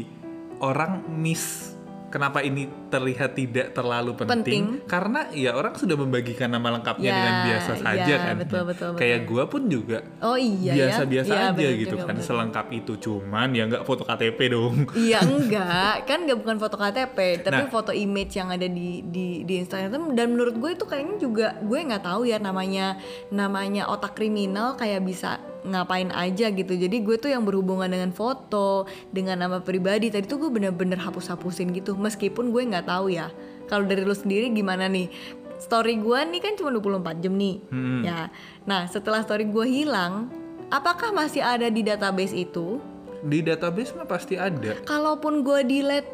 orang 0.58 1.04
miss. 1.12 1.76
Kenapa 2.06 2.38
ini 2.38 2.64
terlihat 2.86 3.34
tidak 3.34 3.74
terlalu 3.74 4.14
penting? 4.14 4.30
Penting. 4.32 4.64
Karena 4.86 5.26
ya 5.34 5.52
orang 5.52 5.74
sudah 5.74 5.98
membagikan 5.98 6.48
nama 6.48 6.70
lengkapnya 6.72 7.02
Ya, 7.04 7.12
dengan 7.12 7.34
biasa 7.44 7.72
saja 7.76 8.06
ya, 8.08 8.18
kan. 8.22 8.34
betul, 8.38 8.62
betul, 8.62 8.88
betul. 8.94 9.00
Kayak 9.02 9.20
gue 9.26 9.42
pun 9.44 9.62
juga 9.66 9.98
Oh 10.22 10.38
iya 10.38 10.70
ya. 10.70 10.74
biasa-biasa 10.86 11.28
Iya, 11.28 11.42
aja 11.44 11.52
bener 11.58 11.74
gitu 11.76 11.90
juga, 11.92 12.06
kan 12.06 12.14
bener. 12.14 12.24
selengkap 12.24 12.66
itu 12.72 12.92
cuman 12.96 13.48
ya 13.50 13.62
nggak 13.66 13.84
foto 13.84 14.02
KTP 14.06 14.38
dong 14.48 14.74
Iya 14.94 15.18
enggak, 15.28 15.94
kan 16.06 16.18
nggak 16.24 16.38
bukan 16.40 16.56
foto 16.56 16.76
KTP, 16.78 17.18
tapi 17.42 17.58
Nah. 17.58 17.68
foto 17.68 17.90
image 17.92 18.32
yang 18.32 18.48
ada 18.48 18.64
di 18.64 18.88
di 19.04 19.26
di 19.42 19.54
Instagram 19.58 20.14
dan 20.14 20.26
menurut 20.30 20.54
gue 20.54 20.70
itu 20.72 20.86
kayaknya 20.86 21.16
juga 21.18 21.46
gue 21.58 21.78
nggak 21.82 22.04
tahu 22.06 22.22
ya 22.24 22.38
namanya 22.38 22.96
namanya 23.28 23.90
otak 23.90 24.14
kriminal 24.14 24.72
kayak 24.72 25.02
bisa 25.02 25.36
ngapain 25.66 26.08
aja 26.14 26.48
gitu. 26.54 26.72
Jadi 26.72 27.02
gue 27.02 27.16
tuh 27.18 27.30
yang 27.34 27.42
berhubungan 27.42 27.90
dengan 27.90 28.14
foto, 28.14 28.86
dengan 29.10 29.42
nama 29.42 29.58
pribadi 29.58 30.08
tadi 30.08 30.24
tuh 30.24 30.46
gue 30.46 30.50
bener-bener 30.50 30.96
hapus-hapusin 30.96 31.74
gitu. 31.74 31.98
Meskipun 31.98 32.54
gue 32.54 32.62
nggak 32.70 32.86
tahu 32.86 33.10
ya. 33.12 33.28
Kalau 33.66 33.82
dari 33.82 34.06
lu 34.06 34.14
sendiri 34.14 34.48
gimana 34.54 34.86
nih? 34.86 35.10
Story 35.56 35.98
gue 35.98 36.18
nih 36.30 36.40
kan 36.40 36.52
cuma 36.54 36.70
24 36.70 37.22
jam 37.24 37.34
nih. 37.34 37.56
Hmm. 37.72 38.02
Ya. 38.06 38.30
Nah, 38.68 38.86
setelah 38.86 39.24
story 39.26 39.48
gue 39.48 39.66
hilang, 39.66 40.30
apakah 40.70 41.10
masih 41.10 41.42
ada 41.42 41.66
di 41.66 41.82
database 41.82 42.36
itu? 42.36 42.78
di 43.26 43.42
database 43.42 43.96
mah 43.96 44.06
pasti 44.06 44.38
ada 44.38 44.76
Kalaupun 44.84 45.42
gue 45.42 45.60
delete 45.64 46.10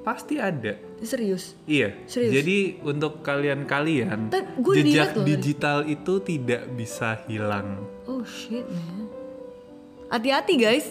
pasti 0.00 0.40
ada 0.40 0.76
serius 1.02 1.56
iya 1.64 1.96
Serius? 2.04 2.32
jadi 2.36 2.58
untuk 2.82 3.20
kalian-kalian 3.20 4.28
jejak 4.74 5.16
loh. 5.16 5.24
digital 5.24 5.78
itu 5.84 6.14
tidak 6.20 6.68
bisa 6.72 7.20
hilang 7.26 7.84
Oh 8.04 8.20
shit 8.22 8.66
man. 8.66 9.06
Hati-hati 10.10 10.54
guys. 10.54 10.86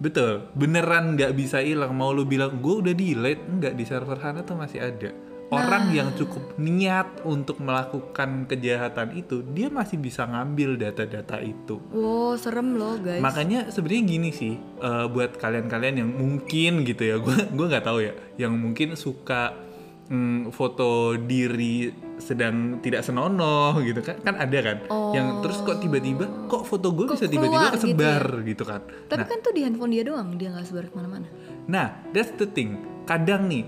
betul 0.00 0.48
beneran 0.54 1.12
nggak 1.12 1.36
bisa 1.36 1.60
hilang 1.60 1.92
mau 1.92 2.08
lu 2.10 2.24
bilang 2.24 2.56
gue 2.58 2.74
udah 2.80 2.94
delete 2.96 3.44
nggak 3.44 3.74
di 3.76 3.84
server 3.84 4.16
sana 4.16 4.40
tuh 4.40 4.56
masih 4.56 4.80
ada 4.80 5.12
orang 5.50 5.90
Nah. 5.90 5.96
yang 5.98 6.08
cukup 6.14 6.54
niat 6.56 7.22
untuk 7.22 7.58
melakukan 7.58 8.46
kejahatan 8.46 9.12
itu 9.12 9.42
dia 9.42 9.66
masih 9.66 9.98
bisa 9.98 10.22
ngambil 10.24 10.78
data-data 10.78 11.42
itu 11.42 11.82
Wow 11.90 12.34
serem 12.34 12.74
loh 12.74 12.94
guys. 12.96 13.18
Makanya 13.18 13.68
sebenarnya 13.68 14.02
gini 14.06 14.30
sih 14.30 14.54
eh, 14.56 15.06
buat 15.06 15.34
kalian-kalian 15.36 15.94
yang 15.98 16.10
mungkin 16.10 16.86
gitu 16.86 17.02
ya, 17.02 17.16
gue 17.24 17.50
gue 17.50 17.66
nggak 17.66 17.82
tahu 17.82 17.98
ya, 18.00 18.14
yang 18.38 18.54
mungkin 18.54 18.94
suka 18.94 19.58
mm, 20.06 20.50
foto 20.50 21.14
diri 21.16 21.90
sedang 22.20 22.78
tidak 22.78 23.00
senonoh 23.00 23.80
gitu 23.80 24.04
kan, 24.04 24.20
kan 24.20 24.36
ada 24.36 24.58
kan, 24.60 24.76
yang 25.10 25.40
terus 25.40 25.58
kok 25.60 25.80
tiba-tiba 25.80 26.28
kok 26.46 26.62
foto 26.62 26.92
gue 26.92 27.08
bisa 27.08 27.24
tiba-tiba 27.24 27.48
keluar 27.48 27.72
gitu 27.72 27.76
kesebar 27.96 28.24
gitu, 28.44 28.62
kan. 28.62 28.80
Tapi 29.08 29.18
Nah, 29.18 29.26
kan 29.26 29.38
tuh 29.40 29.52
di 29.52 29.60
handphone 29.64 29.90
dia 29.90 30.04
doang, 30.04 30.28
dia 30.36 30.52
nggak 30.52 30.62
sebar 30.62 30.84
ke 30.86 30.94
mana-mana. 30.94 31.26
nah 31.66 31.86
that's 32.12 32.30
the 32.36 32.46
thing. 32.46 32.76
Kadang 33.02 33.48
nih 33.48 33.64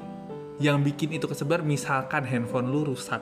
yang 0.63 0.79
bikin 0.87 1.11
itu 1.19 1.27
kesebar, 1.27 1.67
misalkan 1.67 2.23
handphone 2.23 2.71
lu 2.71 2.87
rusak, 2.95 3.19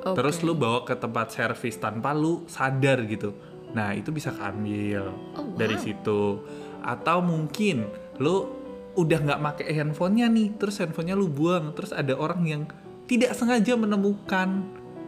Oke. 0.00 0.16
terus 0.16 0.40
lu 0.40 0.56
bawa 0.56 0.88
ke 0.88 0.96
tempat 0.96 1.28
servis 1.36 1.76
tanpa 1.76 2.16
lu 2.16 2.48
sadar 2.48 3.04
gitu. 3.04 3.36
Nah, 3.76 3.92
itu 3.92 4.08
bisa 4.08 4.32
keambil 4.32 5.12
Oh, 5.36 5.44
wow. 5.44 5.56
dari 5.60 5.76
situ. 5.76 6.40
Atau 6.80 7.20
mungkin 7.20 7.84
lu 8.16 8.48
udah 8.96 9.18
nggak 9.20 9.40
make 9.44 9.64
handphonenya 9.68 10.26
nih, 10.32 10.56
terus 10.56 10.80
handphonenya 10.80 11.14
lu 11.20 11.28
buang, 11.28 11.76
terus 11.76 11.92
ada 11.92 12.16
orang 12.16 12.40
yang 12.48 12.62
tidak 13.04 13.36
sengaja 13.36 13.76
menemukan 13.76 14.64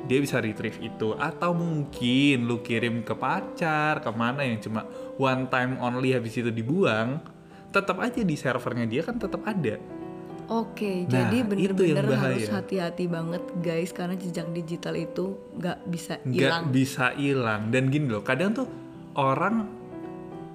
dia 0.08 0.16
bisa 0.16 0.40
retrieve 0.40 0.80
itu 0.80 1.12
atau 1.20 1.52
mungkin 1.52 2.48
lu 2.48 2.64
kirim 2.64 3.04
ke 3.04 3.12
pacar 3.12 4.00
ke 4.00 4.10
mana 4.16 4.42
yang 4.48 4.56
cuma 4.56 4.88
one 5.20 5.44
time 5.52 5.76
only 5.76 6.16
habis 6.16 6.40
itu 6.40 6.48
dibuang 6.48 7.20
tetap 7.68 8.00
aja 8.00 8.24
di 8.24 8.32
servernya 8.32 8.88
dia 8.88 9.04
kan 9.04 9.20
tetap 9.20 9.44
ada 9.44 9.76
Oke, 10.50 11.06
Nah, 11.06 11.30
jadi 11.30 11.46
itu 11.54 11.54
yang 11.86 12.02
bener-bener 12.02 12.18
harus 12.34 12.50
hati-hati 12.50 13.06
banget 13.06 13.38
guys 13.58 13.90
karena 13.90 14.14
jejak 14.14 14.50
digital 14.50 14.94
itu 14.94 15.38
nggak 15.54 15.78
bisa 15.86 16.18
nggak 16.20 16.34
hilang. 16.50 16.64
bisa 16.68 17.06
hilang 17.14 17.60
dan 17.70 17.86
gini 17.86 18.06
loh 18.06 18.20
kadang 18.20 18.50
tuh 18.50 18.66
orang 19.14 19.70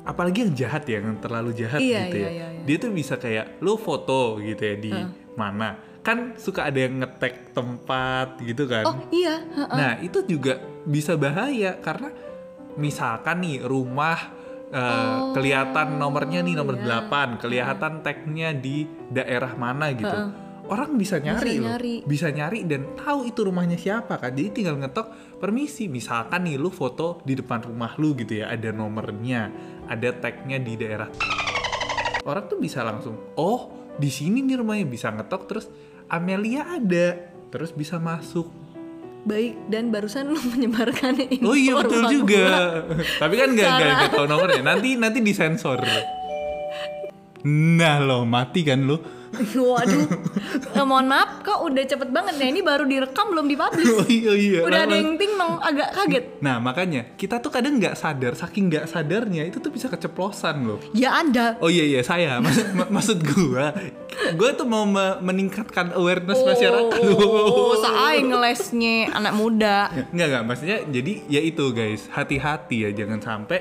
apalagi 0.04 0.44
yang 0.44 0.54
jahat 0.54 0.84
ya 0.84 1.00
yang 1.00 1.16
terlalu 1.18 1.52
jahat 1.52 1.80
Iya, 1.80 2.02
gitu 2.06 2.18
iya, 2.18 2.28
ya 2.28 2.30
iya, 2.30 2.48
iya. 2.52 2.64
dia 2.64 2.78
tuh 2.78 2.92
bisa 2.92 3.16
kayak 3.16 3.58
lo 3.60 3.74
foto 3.76 4.36
gitu 4.38 4.62
ya 4.62 4.76
di 4.76 4.92
mana 5.34 5.68
kan 6.00 6.36
suka 6.36 6.68
ada 6.68 6.78
yang 6.78 7.00
ngetek 7.00 7.56
tempat 7.56 8.38
gitu 8.38 8.68
kan 8.68 8.84
Oh 8.84 9.00
iya, 9.10 9.42
heeh. 9.42 9.74
nah 9.74 9.92
itu 9.98 10.22
juga 10.24 10.60
bisa 10.84 11.16
bahaya 11.16 11.80
karena 11.80 12.12
misalkan 12.76 13.42
nih 13.42 13.64
rumah 13.64 14.20
eh, 14.72 15.18
kelihatan 15.34 15.98
nomornya 16.02 16.42
nih 16.42 16.56
nomor 16.58 16.76
iya. 16.80 17.06
8 17.06 17.42
kelihatan 17.42 17.94
tagnya 18.02 18.50
di 18.56 18.86
daerah 19.12 19.54
mana 19.58 19.92
gitu. 19.94 20.18
Orang 20.66 20.98
bisa 20.98 21.22
nyari 21.22 21.62
loh. 21.62 21.78
nyari. 21.78 22.02
bisa 22.10 22.34
nyari 22.34 22.66
dan 22.66 22.98
tahu 22.98 23.30
itu 23.30 23.46
rumahnya 23.46 23.78
siapa 23.78 24.18
kan 24.18 24.34
jadi 24.34 24.50
tinggal 24.50 24.82
ngetok 24.82 25.38
permisi. 25.38 25.86
Misalkan 25.86 26.50
nih 26.50 26.58
lu 26.58 26.74
foto 26.74 27.22
di 27.22 27.38
depan 27.38 27.70
rumah 27.70 27.94
lu 28.02 28.18
gitu 28.18 28.42
ya 28.42 28.50
ada 28.50 28.74
nomornya 28.74 29.54
ada 29.86 30.10
tagnya 30.18 30.58
di 30.58 30.74
daerah. 30.74 31.10
Orang 32.26 32.50
tuh 32.50 32.58
bisa 32.58 32.82
langsung 32.82 33.38
oh 33.38 33.94
di 33.94 34.10
sini 34.10 34.42
nih 34.42 34.58
rumahnya. 34.58 34.90
Bisa 34.90 35.14
ngetok 35.14 35.42
terus 35.46 35.66
Amelia 36.10 36.66
ada 36.66 37.30
terus 37.54 37.70
bisa 37.70 38.02
masuk 38.02 38.65
Baik 39.26 39.58
dan 39.74 39.90
barusan 39.90 40.30
lu 40.30 40.38
menyebarkan 40.54 41.18
info 41.18 41.50
oh 41.50 41.58
iya 41.58 41.74
betul 41.74 42.04
juga. 42.14 42.46
Tapi 43.22 43.34
kan 43.36 43.50
nggak 43.58 43.70
nggak 43.74 44.12
tahu 44.14 44.26
nomornya. 44.30 44.62
Nanti 44.62 44.96
nanti 45.02 45.20
disensor. 45.26 45.82
Nah 47.46 47.98
lo 48.02 48.26
mati 48.26 48.62
kan 48.66 48.86
lo 48.86 49.15
Waduh, 49.66 50.06
Eh, 50.72 50.84
mohon 50.84 51.06
maaf 51.06 51.42
kok 51.42 51.60
udah 51.62 51.84
cepet 51.84 52.10
banget 52.10 52.36
ya 52.36 52.48
ini 52.48 52.60
baru 52.60 52.84
direkam 52.84 53.28
belum 53.28 53.46
dipublish. 53.46 53.88
oh 53.90 54.06
iya 54.06 54.34
iya 54.34 54.60
Udah 54.62 54.80
ada 54.82 54.94
yang 54.94 55.16
ting 55.16 55.34
nong 55.34 55.60
agak 55.60 55.90
kaget. 55.94 56.26
Nah 56.40 56.58
makanya 56.58 57.12
kita 57.14 57.38
tuh 57.38 57.50
kadang 57.50 57.76
nggak 57.76 57.94
sadar, 57.94 58.34
saking 58.34 58.68
nggak 58.68 58.86
sadarnya 58.86 59.44
itu 59.44 59.58
tuh 59.58 59.70
bisa 59.70 59.88
keceplosan 59.88 60.64
loh. 60.64 60.80
Ya 60.92 61.14
anda. 61.14 61.56
Oh 61.58 61.68
iya 61.68 61.84
iya 61.84 62.02
saya, 62.02 62.38
maksud, 62.44 62.68
mak- 62.74 62.92
maksud 62.92 63.18
gua, 63.26 63.72
gua 64.34 64.50
tuh 64.52 64.66
mau 64.66 64.84
me- 64.84 65.20
meningkatkan 65.22 65.92
awareness 65.92 66.40
masyarakat. 66.42 67.00
Oh, 67.10 67.76
saya 67.82 68.20
ngelesnya 68.20 69.12
anak 69.12 69.34
muda. 69.34 69.92
Nggak 70.10 70.28
nggak, 70.30 70.44
maksudnya 70.46 70.78
jadi 70.86 71.14
ya 71.28 71.42
itu 71.42 71.66
guys, 71.72 72.08
hati-hati 72.10 72.78
ya 72.82 72.96
jangan 72.96 73.20
sampai 73.20 73.60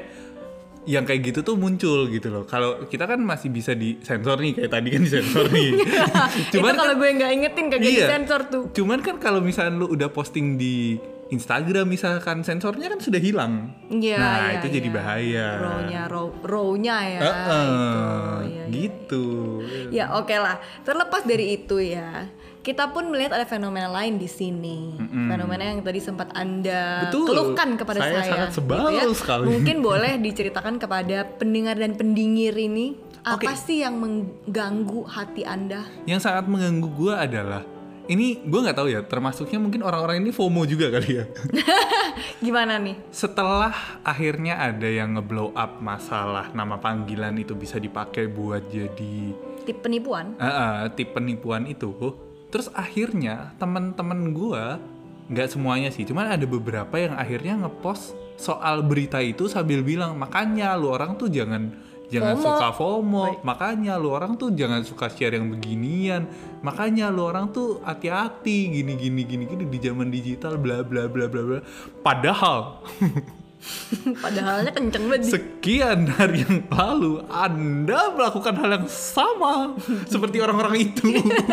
yang 0.85 1.09
kayak 1.09 1.33
gitu 1.33 1.41
tuh 1.41 1.57
muncul 1.57 2.09
gitu 2.09 2.29
loh. 2.29 2.45
Kalau 2.45 2.85
kita 2.85 3.09
kan 3.09 3.17
masih 3.19 3.49
bisa 3.49 3.73
disensor 3.73 4.37
nih 4.37 4.53
kayak 4.53 4.71
tadi 4.71 4.89
kan 4.93 5.01
disensor 5.01 5.47
nih. 5.49 5.71
itu 6.45 6.61
Cuman 6.61 6.77
kalau 6.77 6.93
kan- 6.93 7.01
gue 7.01 7.09
nggak 7.17 7.31
ingetin 7.33 7.67
kagak 7.73 7.89
Iya. 7.89 8.01
disensor 8.05 8.41
tuh. 8.53 8.65
Cuman 8.73 9.01
kan 9.01 9.17
kalau 9.17 9.41
misalnya 9.41 9.81
lu 9.81 9.89
udah 9.89 10.13
posting 10.13 10.61
di 10.61 11.01
Instagram 11.33 11.89
misalkan 11.89 12.45
sensornya 12.45 12.93
kan 12.93 13.01
sudah 13.01 13.17
hilang. 13.17 13.73
Iya, 13.89 14.19
nah, 14.21 14.37
iya, 14.45 14.61
itu 14.61 14.67
jadi 14.71 14.89
iya. 14.89 14.95
bahaya. 14.95 15.47
Row-nya, 15.57 16.03
row, 16.07 16.29
row-nya 16.45 16.97
ya. 17.01 17.21
Heeh, 17.25 17.65
itu. 17.65 18.05
Iya, 18.45 18.45
iya. 18.45 18.65
gitu. 18.69 19.25
Ya 19.89 20.05
oke 20.21 20.37
lah. 20.37 20.61
Terlepas 20.85 21.25
dari 21.25 21.57
itu 21.57 21.81
ya, 21.81 22.29
kita 22.65 22.89
pun 22.89 23.13
melihat 23.13 23.37
ada 23.37 23.45
fenomena 23.45 23.93
lain 23.93 24.17
di 24.17 24.25
sini. 24.25 24.97
Fenomena 24.97 25.69
yang 25.69 25.85
tadi 25.85 26.01
sempat 26.01 26.33
anda 26.33 27.07
Betul. 27.07 27.29
keluhkan 27.29 27.77
kepada 27.77 28.01
Saya 28.01 28.25
saya. 28.25 28.31
sangat 28.33 28.51
sebal 28.57 28.89
gitu 28.89 29.13
ya. 29.13 29.21
sekali. 29.21 29.45
Mungkin 29.53 29.77
boleh 29.85 30.13
diceritakan 30.17 30.81
kepada 30.81 31.29
pendengar 31.37 31.77
dan 31.77 31.93
pendingir 31.93 32.57
ini 32.57 32.97
apa 33.21 33.53
Oke. 33.53 33.57
sih 33.61 33.85
yang 33.85 34.01
mengganggu 34.01 35.05
hati 35.05 35.45
anda? 35.45 35.85
Yang 36.09 36.25
sangat 36.25 36.49
mengganggu 36.49 36.89
gue 36.89 37.13
adalah 37.13 37.63
ini 38.05 38.41
gue 38.45 38.61
nggak 38.65 38.77
tahu 38.77 38.89
ya, 38.93 39.01
termasuknya 39.05 39.61
mungkin 39.61 39.81
orang-orang 39.81 40.21
ini 40.25 40.33
FOMO 40.33 40.65
juga 40.65 40.89
kali 40.93 41.21
ya. 41.21 41.25
Gimana 42.45 42.81
nih? 42.81 42.97
Setelah 43.13 43.73
akhirnya 44.05 44.61
ada 44.61 44.89
yang 44.89 45.17
ngeblow 45.17 45.53
up 45.53 45.81
masalah 45.85 46.53
nama 46.57 46.81
panggilan 46.81 47.37
itu 47.37 47.53
bisa 47.57 47.77
dipakai 47.77 48.29
buat 48.29 48.69
jadi 48.69 49.33
Tip 49.65 49.81
penipuan? 49.81 50.37
Ah, 50.37 50.45
ah, 50.45 50.77
tip 50.93 51.17
penipuan 51.17 51.65
itu 51.65 51.89
terus 52.55 52.71
akhirnya 52.71 53.51
teman-teman 53.59 54.31
gua 54.31 54.79
nggak 55.27 55.59
semuanya 55.59 55.91
sih 55.91 56.07
cuman 56.07 56.39
ada 56.39 56.47
beberapa 56.47 56.95
yang 56.95 57.19
akhirnya 57.19 57.67
ngepost 57.67 58.15
soal 58.39 58.87
berita 58.87 59.19
itu 59.19 59.51
sambil 59.51 59.83
bilang 59.83 60.15
makanya 60.15 60.71
lu 60.79 60.95
orang 60.95 61.19
tuh 61.19 61.27
jangan 61.27 61.75
jangan 62.15 62.39
FOMO. 62.39 62.47
suka 62.47 62.69
FOMO 62.71 63.25
makanya 63.43 63.99
lu 63.99 64.15
orang 64.15 64.39
tuh 64.39 64.55
jangan 64.55 64.87
suka 64.87 65.11
share 65.11 65.35
yang 65.35 65.51
beginian 65.51 66.31
makanya 66.63 67.11
lu 67.11 67.27
orang 67.27 67.51
tuh 67.51 67.83
hati-hati 67.83 68.71
gini 68.71 68.95
gini 68.95 69.27
gini 69.27 69.45
gini 69.51 69.65
di 69.67 69.79
zaman 69.83 70.15
digital 70.15 70.55
bla 70.55 70.87
bla 70.87 71.11
bla 71.11 71.27
bla 71.27 71.43
bla 71.43 71.59
padahal 72.07 72.79
Padahalnya 74.23 74.73
kenceng 74.73 75.09
banget. 75.09 75.33
Sekian 75.33 76.09
hari 76.09 76.45
yang 76.45 76.69
lalu 76.69 77.25
Anda 77.33 78.13
melakukan 78.13 78.55
hal 78.61 78.71
yang 78.81 78.87
sama 78.89 79.75
seperti 80.05 80.41
orang-orang 80.41 80.93
itu. 80.93 81.09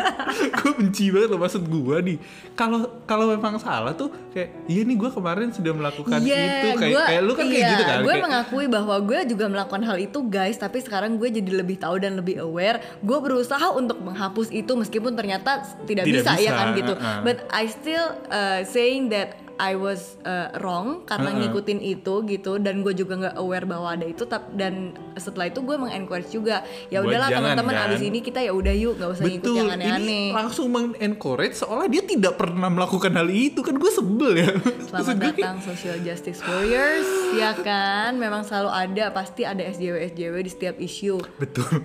gue 0.60 0.72
benci 0.76 1.10
banget 1.10 1.30
loh 1.32 1.40
maksud 1.40 1.64
gue 1.66 1.98
nih. 2.04 2.18
Kalau 2.56 3.04
kalau 3.08 3.32
memang 3.32 3.58
salah 3.58 3.96
tuh 3.96 4.12
kayak 4.36 4.68
iya 4.68 4.82
nih 4.84 4.96
gue 5.00 5.10
kemarin 5.12 5.50
sudah 5.56 5.72
melakukan 5.72 6.20
itu 6.22 6.70
kayak 6.78 6.92
gua- 6.92 7.08
kayak 7.08 7.22
lu 7.24 7.34
kan 7.34 7.46
kayak 7.48 7.58
iya, 7.64 7.70
gitu 7.72 7.84
kan. 7.84 7.98
Gue 8.04 8.14
kayak, 8.14 8.26
mengakui 8.28 8.66
bahwa 8.68 8.96
gue 9.02 9.20
juga 9.32 9.46
melakukan 9.48 9.84
hal 9.88 9.98
itu 10.00 10.20
guys, 10.28 10.58
tapi 10.60 10.78
sekarang 10.84 11.16
gue 11.18 11.30
jadi 11.32 11.52
lebih 11.52 11.80
tahu 11.82 11.96
dan 12.02 12.20
lebih 12.20 12.44
aware. 12.44 12.84
Gue 13.02 13.18
berusaha 13.24 13.72
untuk 13.74 13.98
menghapus 14.04 14.52
itu 14.52 14.72
meskipun 14.76 15.16
ternyata 15.16 15.64
tidak, 15.88 16.06
Tidak 16.06 16.24
bisa, 16.24 16.32
ya 16.38 16.52
bisa, 16.52 16.60
kan 16.60 16.68
gitu. 16.78 16.94
uh-uh. 16.96 17.20
But 17.26 17.48
I 17.50 17.66
still 17.72 18.06
uh, 18.30 18.62
saying 18.68 19.10
that 19.16 19.41
I 19.58 19.74
was 19.76 20.16
uh, 20.24 20.54
wrong 20.60 21.04
karena 21.04 21.34
Uh-uh. 21.34 21.40
ngikutin 21.48 21.80
itu 21.80 22.14
gitu 22.28 22.60
dan 22.60 22.86
gue 22.86 22.94
juga 22.94 23.14
nggak 23.18 23.36
aware 23.40 23.66
bahwa 23.66 23.92
ada 23.96 24.06
itu 24.06 24.24
tap, 24.24 24.52
dan 24.56 24.96
setelah 25.18 25.50
itu 25.50 25.60
gue 25.64 25.76
mengencourage 25.76 26.30
juga 26.30 26.64
ya 26.88 27.02
udahlah 27.02 27.28
teman-teman 27.28 27.74
kan? 27.74 27.88
abis 27.92 28.02
ini 28.06 28.20
kita 28.22 28.40
ya 28.40 28.52
udah 28.54 28.74
yuk 28.76 28.94
nggak 29.00 29.10
usah 29.12 29.26
ngikut 29.28 29.44
Betul, 29.44 29.58
yang 29.58 29.70
ini 29.74 29.84
aneh-aneh. 29.84 30.28
langsung 30.32 30.68
mengencourage 30.72 31.56
seolah 31.58 31.88
dia 31.92 32.04
tidak 32.06 32.34
pernah 32.38 32.70
melakukan 32.72 33.12
hal 33.16 33.28
itu 33.28 33.60
kan 33.60 33.76
gue 33.76 33.92
sebel 33.92 34.32
ya. 34.38 34.52
Maksud 34.56 34.88
Selamat 34.88 35.16
gue 35.16 35.24
kayak, 35.24 35.38
datang 35.40 35.58
Social 35.64 35.98
Justice 36.04 36.40
Warriors, 36.44 37.10
ya 37.36 37.52
kan? 37.58 38.16
Memang 38.16 38.44
selalu 38.44 38.70
ada, 38.70 39.06
pasti 39.12 39.42
ada 39.44 39.64
SJW 39.64 40.12
SJW 40.12 40.36
di 40.46 40.52
setiap 40.52 40.76
isu. 40.78 41.18
Betul. 41.40 41.84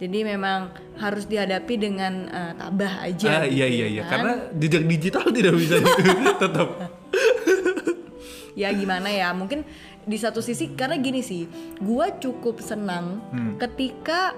Jadi 0.00 0.24
memang 0.24 0.72
harus 0.96 1.28
dihadapi 1.28 1.74
dengan 1.76 2.24
eh, 2.24 2.52
tabah 2.56 3.04
aja. 3.04 3.44
Ah, 3.44 3.44
iya 3.44 3.68
gitu 3.68 3.76
iya 3.76 3.84
ya 3.84 3.86
iya 3.92 4.02
kan? 4.08 4.10
karena 4.16 4.32
jejak 4.56 4.84
digital 4.88 5.24
tidak 5.28 5.54
bisa 5.60 5.74
tetap. 6.42 6.68
Ya 8.58 8.70
gimana 8.74 9.10
ya? 9.12 9.30
Mungkin 9.32 9.62
di 10.06 10.16
satu 10.18 10.42
sisi 10.42 10.74
karena 10.74 10.98
gini 10.98 11.22
sih, 11.22 11.46
gua 11.78 12.10
cukup 12.18 12.58
senang 12.58 13.20
ketika 13.60 14.34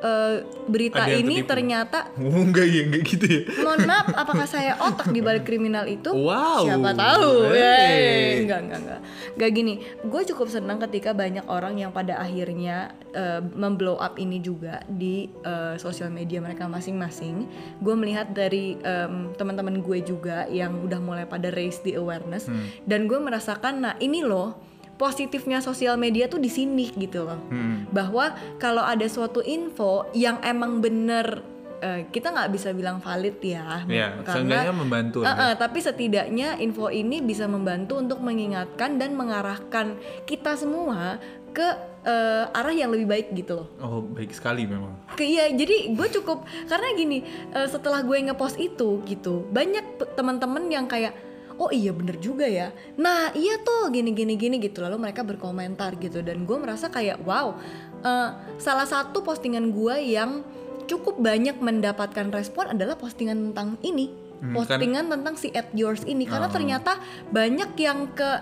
eh, 0.00 0.34
berita. 0.64 1.02
Ada 1.02 1.14
ini 1.14 1.42
ternyata 1.42 1.98
Oh 2.16 2.40
enggak 2.46 2.64
ya 2.64 2.80
enggak 2.82 3.02
gitu 3.06 3.24
ya. 3.24 3.40
mohon 3.60 3.80
maaf 3.84 4.08
apakah 4.22 4.44
saya 4.44 4.76
otak 4.78 5.08
di 5.08 5.20
balik 5.20 5.44
kriminal 5.44 5.84
itu 5.84 6.10
Wow. 6.10 6.64
siapa 6.64 6.90
tahu 6.92 7.48
Hey. 7.48 7.60
Yeay. 7.60 8.32
enggak 8.42 8.60
enggak 8.62 8.78
enggak 8.80 9.00
enggak 9.30 9.50
gini 9.52 9.74
gue 10.02 10.22
cukup 10.26 10.48
senang 10.48 10.78
ketika 10.80 11.12
banyak 11.12 11.44
orang 11.46 11.76
yang 11.76 11.90
pada 11.90 12.16
akhirnya 12.16 12.92
eh, 13.10 13.40
memblow 13.40 13.96
up 13.96 14.16
ini 14.16 14.38
juga 14.38 14.80
di 14.86 15.14
eh, 15.38 15.74
sosial 15.76 16.08
media 16.08 16.38
mereka 16.38 16.64
masing-masing 16.64 17.44
gue 17.76 17.94
melihat 17.94 18.30
dari 18.30 18.76
em, 18.78 19.32
teman-teman 19.32 19.78
gue 19.78 19.98
juga 20.00 20.44
yang 20.46 20.80
udah 20.80 20.98
mulai 20.98 21.24
pada 21.24 21.48
raise 21.48 21.80
the 21.80 21.94
awareness 21.94 22.42
Hmm. 22.42 22.66
dan 22.82 23.04
gue 23.04 23.16
merasakan 23.16 23.50
nah 23.80 23.94
ini 23.96 24.20
loh 24.20 24.56
positifnya 25.00 25.58
sosial 25.58 25.96
media 25.96 26.28
tuh 26.28 26.36
di 26.36 26.46
sini 26.48 26.92
gitu 26.92 27.24
loh 27.24 27.40
Hmm. 27.48 27.88
bahwa 27.88 28.30
kalau 28.56 28.84
ada 28.84 29.06
suatu 29.06 29.40
info 29.40 29.90
yang 30.12 30.36
emang 30.44 30.78
bener 30.78 31.40
eh, 31.78 32.04
kita 32.06 32.28
nggak 32.28 32.52
bisa 32.52 32.68
bilang 32.70 33.00
valid 33.00 33.40
ya 33.40 33.80
Ya, 33.88 34.12
seenggaknya 34.22 34.68
membantu. 34.70 35.18
Eh, 35.22 35.32
eh, 35.32 35.54
tapi 35.56 35.80
setidaknya 35.80 36.60
info 36.60 36.92
ini 36.92 37.18
bisa 37.20 37.48
membantu 37.48 37.96
untuk 37.96 38.20
mengingatkan 38.20 38.94
dan 38.94 39.16
mengarahkan 39.16 39.96
kita 40.22 40.52
semua 40.54 41.16
ke 41.50 41.64
eh, 42.02 42.44
arah 42.50 42.70
yang 42.70 42.88
lebih 42.88 43.08
baik 43.08 43.26
gitu 43.34 43.52
loh 43.56 43.68
Oh 43.78 44.00
baik 44.02 44.30
sekali 44.30 44.64
memang. 44.64 44.92
ke 45.10 45.24
iya 45.24 45.48
jadi 45.50 45.90
gue 45.90 46.08
cukup 46.14 46.38
karena 46.64 46.92
gini 46.94 47.24
eh, 47.50 47.66
setelah 47.66 48.00
gue 48.00 48.16
ngepost 48.22 48.56
itu 48.56 49.00
gitu 49.02 49.48
banyak 49.48 49.82
teman-teman 50.14 50.68
yang 50.68 50.84
kayak 50.84 51.16
oh 51.60 51.68
iya 51.68 51.92
bener 51.92 52.16
juga 52.16 52.48
ya. 52.48 52.72
Nah 52.96 53.36
iya 53.36 53.60
tuh 53.60 53.92
gini 53.92 54.16
gini 54.16 54.34
gini 54.40 54.56
gitu. 54.56 54.80
Lalu 54.80 54.96
mereka 54.96 55.20
berkomentar 55.20 56.00
gitu. 56.00 56.24
Dan 56.24 56.48
gue 56.48 56.56
merasa 56.56 56.88
kayak 56.88 57.20
wow 57.22 57.52
eh, 58.00 58.28
salah 58.56 58.88
satu 58.88 59.20
postingan 59.20 59.68
gue 59.70 59.96
yang 60.00 60.40
cukup 60.88 61.20
banyak 61.20 61.60
mendapatkan 61.60 62.32
respon 62.32 62.72
adalah 62.72 62.96
postingan 62.96 63.52
tentang 63.52 63.76
ini. 63.84 64.08
Hmm, 64.40 64.56
postingan 64.56 65.12
tentang 65.12 65.36
si 65.36 65.52
at 65.52 65.68
yours 65.76 66.02
ini. 66.08 66.24
Karena 66.24 66.48
Oh. 66.48 66.54
ternyata 66.56 66.96
banyak 67.28 67.76
yang 67.76 68.08
ke 68.16 68.40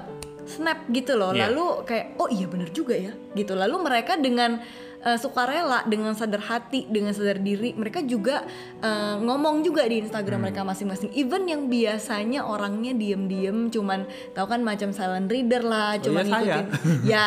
snap 0.48 0.86
gitu 0.88 1.18
loh. 1.18 1.34
Iya. 1.34 1.50
lalu 1.50 1.84
kayak 1.84 2.16
oh 2.22 2.30
iya 2.30 2.46
bener 2.46 2.70
juga 2.70 2.94
ya. 2.94 3.12
Gitu. 3.34 3.52
Lalu 3.52 3.76
mereka 3.82 4.14
dengan 4.14 4.62
eh, 4.98 5.14
sukarela 5.14 5.84
dengan 5.84 6.12
sadar 6.12 6.40
hati 6.40 6.86
dengan 6.86 7.12
sadar 7.12 7.38
diri. 7.38 7.72
Mereka 7.72 8.02
juga 8.04 8.42
eh, 8.78 9.16
ngomong 9.18 9.62
juga 9.62 9.84
di 9.84 9.98
Hmm. 9.98 10.06
Instagram 10.06 10.40
mereka 10.40 10.62
masing-masing. 10.62 11.10
Even 11.12 11.44
yang 11.44 11.66
biasanya 11.66 12.42
orangnya 12.42 12.92
diem-diem 12.92 13.68
cuman 13.68 14.06
tahu 14.32 14.46
kan 14.46 14.60
macam 14.62 14.90
silent 14.90 15.26
reader 15.26 15.60
lah 15.60 15.98
Oh, 15.98 16.02
cuman 16.06 16.24
ya, 16.24 16.30
saya. 16.30 16.42
ngikutin. 16.42 16.66
Ya 17.04 17.26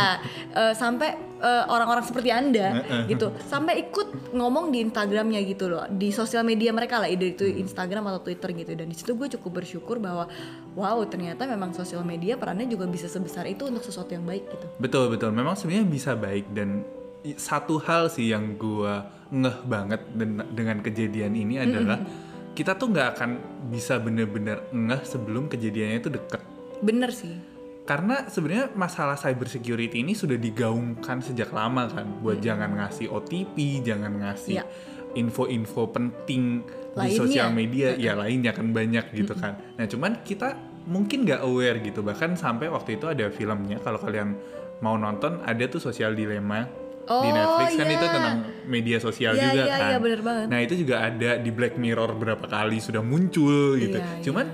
eh, 0.51 0.73
sampai 0.73 1.09
eh, 1.37 1.63
orang-orang 1.67 2.01
seperti 2.01 2.29
anda 2.29 2.79
gitu. 3.05 3.33
Sampai 3.43 3.83
ikut 3.83 4.31
ngomong 4.31 4.69
di 4.69 4.81
Instagramnya 4.81 5.41
gitu 5.43 5.67
loh. 5.67 5.83
Di 5.87 6.11
sosial 6.11 6.41
media 6.41 6.69
mereka 6.69 6.97
lah 6.97 7.07
either 7.07 7.27
itu 7.29 7.43
Instagram 7.43 8.07
atau 8.07 8.21
Twitter 8.21 8.53
gitu. 8.53 8.71
Dan 8.71 8.87
di 8.87 8.95
situ 8.95 9.13
gue 9.13 9.27
cukup 9.27 9.59
bersyukur 9.59 9.97
bahwa 9.97 10.29
wow 10.73 11.01
ternyata 11.03 11.43
memang 11.43 11.71
sosial 11.71 12.01
media 12.01 12.35
perannya 12.35 12.65
juga 12.65 12.85
bisa 12.85 13.05
sebesar 13.05 13.43
itu 13.45 13.65
untuk 13.65 13.81
sesuatu 13.81 14.11
yang 14.11 14.23
baik 14.23 14.47
gitu. 14.47 14.65
Betul 14.77 15.09
betul. 15.09 15.31
Memang 15.31 15.57
sebenarnya 15.57 15.83
bisa 15.83 16.13
baik 16.13 16.45
dan 16.53 16.85
satu 17.31 17.77
hal 17.79 18.07
sih 18.07 18.27
yang 18.27 18.55
gua 18.55 19.05
ngeh 19.29 19.57
banget 19.63 20.01
den- 20.11 20.47
dengan 20.51 20.79
kejadian 20.79 21.31
ini 21.33 21.55
adalah 21.57 22.01
kita 22.51 22.75
tuh 22.75 22.89
nggak 22.89 23.07
akan 23.15 23.29
bisa 23.67 23.95
bener-bener 23.95 24.67
ngeh 24.69 25.01
sebelum 25.01 25.47
kejadiannya 25.47 25.97
itu 25.97 26.09
deket. 26.09 26.41
bener 26.81 27.09
sih 27.09 27.31
Karena 27.81 28.25
sebenarnya 28.25 28.69
masalah 28.71 29.15
cyber 29.15 29.47
security 29.47 30.01
ini 30.01 30.13
sudah 30.13 30.37
digaungkan 30.37 31.17
sejak 31.19 31.49
lama 31.49 31.87
kan, 31.87 32.21
buat 32.21 32.37
jangan 32.37 32.77
ngasih 32.77 33.09
OTP, 33.09 33.53
jangan 33.81 34.17
ngasih 34.17 34.53
Iya. 34.55 34.65
info-info 35.13 35.89
penting 35.89 36.61
di 36.61 36.71
Lainnya. 36.95 37.17
sosial 37.17 37.49
media, 37.49 37.95
ya 37.95 38.13
lainnya 38.13 38.51
kan 38.51 38.69
banyak 38.69 39.11
gitu 39.11 39.33
kan. 39.33 39.57
Nah 39.75 39.85
cuman 39.85 40.21
kita 40.21 40.53
mungkin 40.85 41.23
nggak 41.23 41.41
aware 41.41 41.79
gitu, 41.79 41.99
bahkan 42.01 42.35
sampai 42.35 42.67
waktu 42.67 42.95
itu 42.95 43.05
ada 43.05 43.27
filmnya, 43.29 43.79
kalau 43.79 43.97
kalian 43.97 44.37
mau 44.79 44.95
nonton 44.95 45.41
ada 45.41 45.65
tuh 45.65 45.79
sosial 45.79 46.13
dilema 46.13 46.69
di 47.01 47.09
Oh, 47.11 47.25
Netflix 47.27 47.69
kan 47.73 47.85
iya. 47.85 47.93
itu 47.93 48.05
tentang 48.07 48.37
media 48.63 48.97
sosial 48.97 49.31
Iya, 49.31 49.43
juga 49.43 49.61
iya, 49.61 49.73
kan. 49.73 49.89
iya, 49.89 49.97
bener 49.97 50.21
banget. 50.21 50.45
Nah 50.47 50.59
itu 50.59 50.73
juga 50.75 50.95
ada 51.01 51.31
di 51.35 51.49
Black 51.49 51.75
Mirror 51.75 52.11
berapa 52.15 52.45
kali 52.45 52.77
sudah 52.77 53.01
muncul 53.01 53.75
gitu. 53.75 53.97
Iya, 53.97 54.21
Cuman 54.21 54.45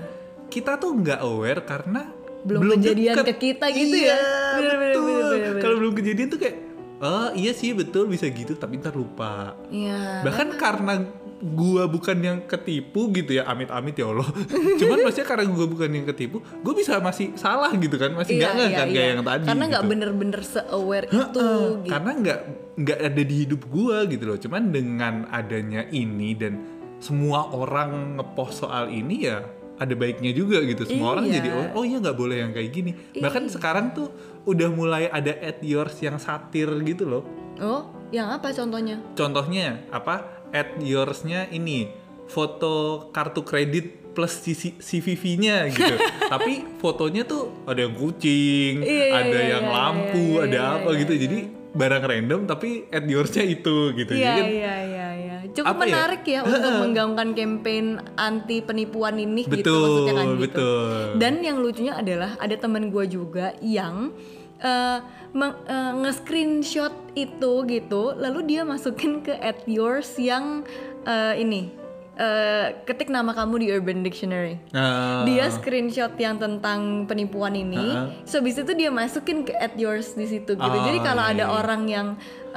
kita 0.46 0.76
tuh 0.76 0.90
nggak 0.94 1.20
aware 1.20 1.62
karena 1.62 2.02
Belum 2.40 2.72
kejadian 2.72 3.14
deket. 3.14 3.26
ke 3.28 3.34
kita 3.44 3.66
gitu 3.68 3.96
ya. 3.98 4.08
Iya, 4.08 4.20
Bener, 4.54 4.74
bener, 4.74 4.90
betul. 4.90 5.04
bener, 5.04 5.22
bener, 5.28 5.50
bener. 5.50 5.60
Kalau 5.60 5.76
belum 5.76 5.94
kejadian 5.94 6.28
tuh 6.28 6.38
kayak, 6.38 6.56
oh 6.98 7.28
iya 7.32 7.52
sih 7.52 7.70
betul 7.72 8.04
bisa 8.06 8.26
gitu, 8.26 8.52
tapi 8.54 8.76
ntar 8.76 8.92
lupa. 8.92 9.54
Iya. 9.68 10.22
Bahkan 10.22 10.48
karena 10.54 10.94
gua 11.38 11.86
bukan 11.86 12.18
yang 12.18 12.38
ketipu 12.44 13.10
gitu 13.14 13.38
ya, 13.38 13.46
amit-amit 13.46 13.94
ya 13.94 14.10
Allah. 14.10 14.28
Cuman 14.80 15.06
maksudnya 15.06 15.26
karena 15.26 15.44
gua 15.48 15.66
bukan 15.70 15.90
yang 15.90 16.06
ketipu, 16.10 16.42
gua 16.62 16.74
bisa 16.74 16.98
masih 16.98 17.34
salah 17.38 17.70
gitu 17.74 17.94
kan, 17.94 18.14
masih 18.14 18.38
nggak 18.38 18.52
nggak 18.52 18.70
kan 18.74 18.88
kayak 18.90 19.08
yang 19.08 19.22
tadi. 19.22 19.44
Karena 19.46 19.64
nggak 19.70 19.84
gitu. 19.84 19.90
bener-bener 19.94 20.40
se-aware 20.42 21.06
itu 21.08 21.22
gitu. 21.22 21.48
Karena 21.86 22.10
nggak 22.18 22.40
nggak 22.78 22.98
ada 22.98 23.22
di 23.22 23.34
hidup 23.46 23.62
gua 23.70 23.96
gitu 24.06 24.24
loh. 24.26 24.38
Cuman 24.38 24.62
dengan 24.74 25.14
adanya 25.30 25.86
ini 25.90 26.34
dan 26.34 26.52
semua 26.98 27.54
orang 27.54 28.18
ngepost 28.18 28.66
soal 28.66 28.90
ini 28.90 29.30
ya 29.30 29.38
ada 29.78 29.94
baiknya 29.94 30.34
juga 30.34 30.58
gitu 30.66 30.82
semua 30.90 31.14
orang 31.14 31.30
Iya. 31.30 31.34
jadi 31.38 31.48
oh, 31.54 31.66
oh 31.78 31.84
iya 31.86 32.02
nggak 32.02 32.18
boleh 32.18 32.36
yang 32.42 32.50
kayak 32.50 32.70
gini 32.74 32.90
bahkan 33.22 33.46
sekarang 33.46 33.94
tuh 33.94 34.10
udah 34.42 34.68
mulai 34.74 35.06
ada 35.06 35.30
at 35.38 35.62
yours 35.62 35.94
yang 36.02 36.18
satir 36.18 36.66
gitu 36.82 37.06
loh 37.06 37.22
oh 37.62 37.86
yang 38.10 38.34
apa 38.34 38.50
contohnya 38.50 38.98
contohnya 39.14 39.86
apa 39.94 40.37
at 40.52 40.78
yoursnya 40.80 41.48
ini 41.52 41.88
foto 42.28 43.08
kartu 43.10 43.40
kredit 43.42 44.12
plus 44.12 44.42
CVV-nya 44.82 45.70
gitu 45.70 45.94
tapi 46.32 46.66
fotonya 46.82 47.22
tuh 47.22 47.64
ada 47.64 47.86
yang 47.86 47.94
kucing 47.94 48.82
Iya, 48.82 49.04
iya, 49.06 49.14
ada 49.14 49.38
iya, 49.38 49.50
yang 49.56 49.64
iya, 49.64 49.74
lampu 49.74 50.24
iya, 50.26 50.44
ada 50.44 50.58
iya, 50.58 50.74
apa 50.82 50.88
iya, 50.90 51.00
gitu 51.06 51.12
jadi 51.14 51.38
barang 51.68 52.04
random 52.04 52.40
tapi 52.48 52.68
at 52.90 53.04
yoursnya 53.06 53.44
itu 53.46 53.94
gitu 53.94 54.12
Iya 54.16 54.24
jadi 54.26 54.40
kan 54.40 54.46
iya 54.50 54.74
iya 54.82 55.08
iya. 55.14 55.36
Cukup 55.48 55.74
Apa 55.74 55.82
ya? 55.84 55.94
menarik 55.94 56.22
ya, 56.28 56.40
untuk 56.44 56.72
menggaungkan 56.82 57.28
campaign 57.32 57.86
anti 58.20 58.60
penipuan 58.60 59.16
ini 59.16 59.42
gitu 59.48 59.64
Betul, 59.64 59.80
maksudnya 59.80 60.14
kan 60.14 60.26
gitu. 60.28 60.42
betul. 60.44 60.92
Dan 61.16 61.34
yang 61.40 61.56
lucunya 61.64 61.94
adalah 61.96 62.36
ada 62.36 62.54
teman 62.58 62.92
gue 62.92 63.04
juga 63.08 63.56
yang 63.64 64.12
meng- 65.34 65.60
eh, 65.66 65.92
nge-screenshot 66.02 66.94
itu 67.14 67.52
gitu, 67.68 68.02
lalu 68.16 68.40
dia 68.48 68.62
masukin 68.66 69.22
ke 69.22 69.34
at 69.38 69.62
yours 69.68 70.16
yang 70.18 70.66
eh, 71.06 71.34
ini 71.38 71.70
eh, 72.18 72.74
ketik 72.82 73.06
nama 73.14 73.30
kamu 73.30 73.62
di 73.62 73.66
Urban 73.70 74.02
Dictionary. 74.02 74.58
nah, 74.74 75.22
Dia 75.22 75.46
screenshot 75.54 76.10
yang 76.18 76.42
tentang 76.42 77.06
penipuan 77.06 77.54
ini, 77.54 77.78
Ha-ha. 77.78 78.26
so 78.26 78.42
habis 78.42 78.58
itu 78.58 78.74
dia 78.74 78.90
masukin 78.90 79.46
ke 79.46 79.54
at 79.54 79.78
yours 79.78 80.18
di 80.18 80.26
situ 80.26 80.58
gitu. 80.58 80.76
Oh, 80.78 80.82
Jadi 80.82 80.98
kalau 80.98 81.22
iya, 81.22 81.32
ada 81.38 81.44
iya. 81.46 81.54
orang 81.54 81.82
yang 81.86 82.06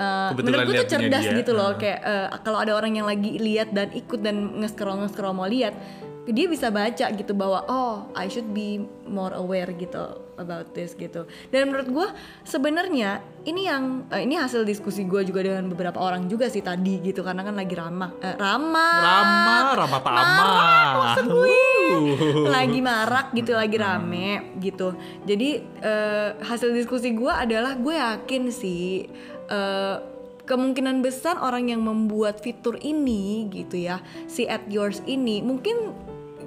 uh, 0.01 0.33
Kebetulan 0.33 0.65
menurutku 0.65 0.81
tuh 0.81 0.89
cerdas 0.89 1.25
dia, 1.29 1.37
gitu 1.37 1.51
loh, 1.53 1.71
ha. 1.73 1.77
kayak 1.77 1.99
uh, 2.01 2.27
kalau 2.41 2.57
ada 2.57 2.73
orang 2.73 2.97
yang 2.97 3.05
lagi 3.05 3.37
lihat 3.37 3.69
dan 3.69 3.93
ikut 3.93 4.19
dan 4.25 4.57
nge-scroll 4.57 4.97
nge-scroll 5.05 5.37
mau 5.37 5.45
lihat, 5.45 5.77
dia 6.29 6.45
bisa 6.45 6.69
baca 6.69 7.09
gitu 7.09 7.33
bahwa 7.33 7.65
oh 7.65 8.05
I 8.13 8.29
should 8.29 8.53
be 8.53 8.85
more 9.09 9.33
aware 9.33 9.73
gitu 9.73 10.21
about 10.37 10.73
this 10.73 10.93
gitu. 10.93 11.25
Dan 11.49 11.69
menurut 11.69 11.89
gua 11.89 12.07
sebenarnya 12.41 13.21
ini 13.41 13.65
yang 13.65 14.05
eh, 14.09 14.21
ini 14.21 14.37
hasil 14.37 14.61
diskusi 14.61 15.05
gua 15.05 15.21
juga 15.21 15.41
dengan 15.41 15.65
beberapa 15.65 15.97
orang 15.97 16.25
juga 16.25 16.45
sih 16.45 16.61
tadi 16.61 17.01
gitu 17.01 17.21
karena 17.21 17.41
kan 17.41 17.53
lagi 17.53 17.73
ramah 17.73 18.11
eh, 18.21 18.37
ramah 18.37 18.97
Rama, 19.01 19.57
Rama 19.73 19.99
Tama. 20.01 20.45
maksud 20.97 21.25
gue 21.27 21.59
Uh. 21.91 22.47
lagi 22.47 22.79
marak 22.79 23.35
gitu 23.35 23.51
lagi 23.51 23.75
rame 23.75 24.55
gitu 24.63 24.95
jadi 25.27 25.49
eh, 25.83 26.29
hasil 26.39 26.71
diskusi 26.71 27.11
gue 27.11 27.27
adalah 27.27 27.75
gue 27.75 27.91
yakin 27.91 28.47
sih 28.47 29.11
eh, 29.51 29.95
kemungkinan 30.43 30.99
besar 30.99 31.37
orang 31.37 31.69
yang 31.69 31.81
membuat 31.81 32.39
fitur 32.39 32.77
ini 32.77 33.47
gitu 33.47 33.77
ya 33.77 33.99
si 34.25 34.45
at 34.45 34.65
yours 34.67 35.01
ini 35.05 35.39
mungkin 35.39 35.93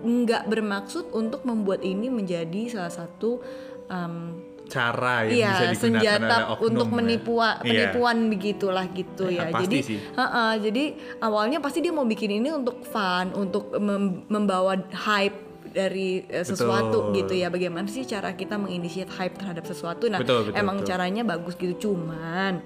nggak 0.04 0.46
bermaksud 0.46 1.08
untuk 1.10 1.42
membuat 1.42 1.80
ini 1.80 2.08
menjadi 2.08 2.68
salah 2.68 2.92
satu 2.92 3.40
em, 3.88 4.36
cara 4.64 5.24
yang 5.24 5.32
bisa 5.32 5.36
Iya, 5.36 5.52
digunakan 5.70 5.80
senjata 5.80 6.36
oknum 6.56 6.66
untuk 6.66 6.88
ya. 6.88 6.94
menipua, 6.96 7.48
Iya. 7.48 7.60
penipuan 7.60 8.16
begitulah 8.28 8.86
gitu 8.90 9.24
Ya, 9.28 9.48
ya. 9.48 9.52
pasti 9.52 9.64
Jadi, 9.64 9.78
sih. 9.84 9.98
Heeh, 10.00 10.52
jadi 10.60 10.84
awalnya 11.20 11.58
pasti 11.60 11.78
dia 11.80 11.92
mau 11.92 12.04
bikin 12.04 12.40
ini 12.40 12.48
untuk 12.48 12.80
fun, 12.82 13.32
untuk 13.32 13.76
mem- 13.76 14.24
membawa 14.26 14.76
hype 14.88 15.36
dari 15.68 16.24
eh, 16.24 16.44
sesuatu 16.44 17.12
Betul. 17.12 17.16
gitu 17.18 17.34
ya. 17.36 17.48
Bagaimana 17.48 17.84
sih 17.88 18.04
cara 18.04 18.32
kita 18.32 18.56
menginisiat 18.56 19.08
hype 19.10 19.36
terhadap 19.36 19.64
sesuatu? 19.64 20.08
Nah, 20.08 20.20
Betul, 20.20 20.48
betul, 20.48 20.56
emang 20.56 20.80
betul. 20.80 20.88
caranya 20.88 21.22
bagus 21.24 21.54
gitu, 21.56 21.74
cuman 21.88 22.64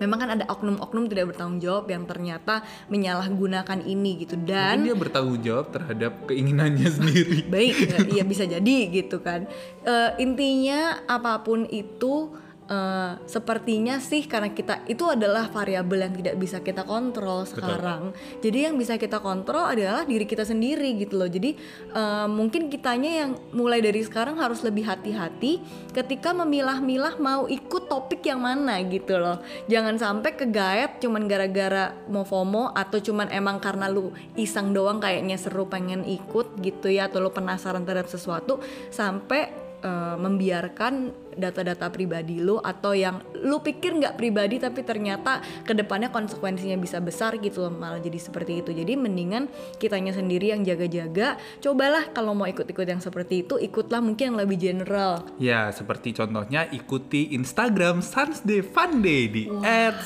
memang 0.00 0.18
kan 0.18 0.30
ada 0.32 0.44
oknum-oknum 0.48 1.06
tidak 1.06 1.30
bertanggung 1.30 1.60
jawab 1.60 1.86
yang 1.86 2.08
ternyata 2.08 2.64
menyalahgunakan 2.88 3.78
ini 3.80 4.24
gitu 4.24 4.34
dan 4.40 4.80
Mungkin 4.80 4.88
dia 4.88 4.96
bertanggung 4.96 5.40
jawab 5.40 5.66
terhadap 5.68 6.12
keinginannya 6.24 6.88
sendiri. 6.96 7.44
baik 7.46 7.76
ya, 7.84 7.98
iya 8.08 8.24
bisa 8.24 8.44
jadi 8.44 8.76
gitu 8.88 9.20
kan 9.20 9.44
Eh, 9.80 10.10
intinya 10.18 11.00
apa 11.04 11.40
pun 11.40 11.64
itu 11.64 12.28
eh, 12.70 13.12
sepertinya 13.26 13.98
sih 13.98 14.24
karena 14.30 14.54
kita 14.54 14.86
itu 14.86 15.02
adalah 15.10 15.50
variabel 15.50 16.06
yang 16.06 16.14
tidak 16.14 16.36
bisa 16.38 16.62
kita 16.62 16.86
kontrol 16.86 17.42
sekarang. 17.44 18.14
Jadi 18.38 18.70
yang 18.70 18.78
bisa 18.78 18.94
kita 18.94 19.18
kontrol 19.18 19.66
adalah 19.66 20.06
diri 20.06 20.24
kita 20.24 20.46
sendiri 20.46 20.94
gitu 21.02 21.18
loh. 21.18 21.26
Jadi 21.26 21.58
eh, 21.90 22.28
mungkin 22.30 22.70
kitanya 22.70 23.26
yang 23.26 23.30
mulai 23.50 23.82
dari 23.82 24.00
sekarang 24.00 24.38
harus 24.38 24.62
lebih 24.62 24.86
hati-hati 24.86 25.58
ketika 25.90 26.30
memilah-milah 26.30 27.18
mau 27.18 27.50
ikut 27.50 27.90
topik 27.90 28.22
yang 28.24 28.40
mana 28.40 28.78
gitu 28.86 29.18
loh. 29.18 29.42
Jangan 29.66 29.98
sampai 29.98 30.38
kegaet 30.38 31.02
cuman 31.02 31.26
gara-gara 31.26 31.92
mau 32.06 32.22
FOMO 32.22 32.70
atau 32.72 33.02
cuman 33.02 33.28
emang 33.34 33.58
karena 33.58 33.90
lu 33.90 34.14
iseng 34.38 34.70
doang 34.70 35.02
kayaknya 35.02 35.34
seru 35.34 35.66
pengen 35.66 36.06
ikut 36.06 36.62
gitu 36.62 36.86
ya 36.86 37.10
atau 37.10 37.18
lu 37.18 37.34
penasaran 37.34 37.82
terhadap 37.82 38.06
sesuatu 38.06 38.62
sampai 38.92 39.50
eh, 39.82 40.16
membiarkan 40.20 41.10
data-data 41.34 41.88
pribadi 41.88 42.38
lu 42.38 42.58
atau 42.58 42.92
yang 42.92 43.20
lu 43.40 43.60
pikir 43.60 43.96
nggak 43.96 44.14
pribadi 44.16 44.58
tapi 44.58 44.82
ternyata 44.82 45.38
ke 45.62 45.72
depannya 45.72 46.10
konsekuensinya 46.10 46.76
bisa 46.76 46.98
besar 46.98 47.38
gitu 47.38 47.66
loh 47.66 47.72
malah 47.72 47.98
jadi 47.98 48.18
seperti 48.18 48.62
itu. 48.62 48.70
Jadi 48.70 48.94
mendingan 48.96 49.46
kitanya 49.76 50.12
sendiri 50.12 50.52
yang 50.52 50.62
jaga-jaga. 50.62 51.36
Cobalah 51.60 52.10
kalau 52.10 52.34
mau 52.34 52.46
ikut-ikut 52.46 52.86
yang 52.86 53.00
seperti 53.00 53.42
itu 53.42 53.56
ikutlah 53.56 54.00
mungkin 54.02 54.34
yang 54.34 54.38
lebih 54.38 54.58
general. 54.60 55.24
Ya, 55.36 55.70
seperti 55.70 56.12
contohnya 56.12 56.66
ikuti 56.70 57.32
Instagram 57.34 58.00
Sunsday 58.00 58.60
Funday 58.60 59.22
di 59.28 59.42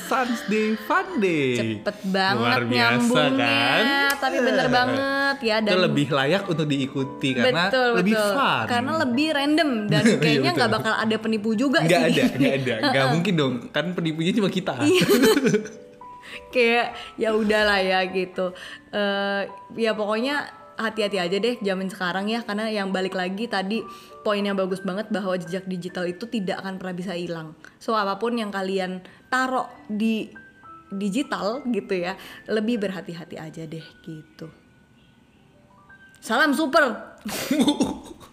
@sunsdayfunday. 0.09 1.47
cepet 1.55 1.97
banget 2.09 2.39
Luar 2.39 2.61
biasa 2.65 2.91
nyambungnya. 2.91 3.55
kan? 3.55 3.83
tapi 4.15 4.37
bener 4.41 4.67
banget 4.71 5.37
ya 5.43 5.55
Itu 5.59 5.67
dan 5.67 5.77
lebih 5.85 6.07
layak 6.09 6.43
untuk 6.47 6.65
diikuti 6.65 7.29
karena 7.35 7.67
betul 7.69 7.89
lebih 7.99 8.15
betul. 8.15 8.31
fun. 8.33 8.65
karena 8.65 8.91
lebih 9.05 9.27
random 9.35 9.69
dan 9.91 10.03
Iya, 10.15 10.17
kayaknya 10.21 10.51
nggak 10.55 10.71
bakal 10.71 10.93
ada 10.95 11.14
penipu 11.21 11.53
juga 11.53 11.83
nggak 11.83 12.01
sih. 12.11 12.21
ada, 12.21 12.23
nggak 12.35 12.55
ada, 12.61 12.75
nggak 12.93 13.05
mungkin 13.15 13.33
dong. 13.35 13.53
Kan 13.69 13.91
penipunya 13.93 14.31
cuma 14.35 14.49
kita. 14.49 14.75
Iya. 14.81 15.05
kayak 16.53 16.87
ya 17.19 17.29
udahlah 17.35 17.79
ya 17.79 17.99
gitu. 18.11 18.55
Eh 18.91 19.41
ya 19.75 19.91
pokoknya 19.93 20.49
hati-hati 20.75 21.17
aja 21.19 21.37
deh 21.39 21.55
zaman 21.61 21.87
sekarang 21.87 22.25
ya. 22.31 22.43
Karena 22.43 22.67
yang 22.71 22.91
balik 22.91 23.15
lagi 23.15 23.47
tadi 23.47 23.83
poinnya 24.25 24.57
bagus 24.57 24.81
banget 24.81 25.07
bahwa 25.13 25.37
jejak 25.37 25.69
digital 25.69 26.09
itu 26.09 26.25
tidak 26.27 26.63
akan 26.63 26.81
pernah 26.81 26.95
bisa 26.95 27.13
hilang. 27.13 27.53
So 27.77 27.93
apa 27.93 28.17
pun 28.17 28.35
yang 28.35 28.49
kalian 28.49 29.05
taruh 29.29 29.69
di 29.87 30.31
digital 30.93 31.65
gitu 31.69 31.97
ya 31.97 32.13
lebih 32.47 32.81
berhati-hati 32.81 33.35
aja 33.37 33.63
deh 33.65 33.85
gitu. 34.05 34.47
Salam 36.25 36.57
super 36.57 36.89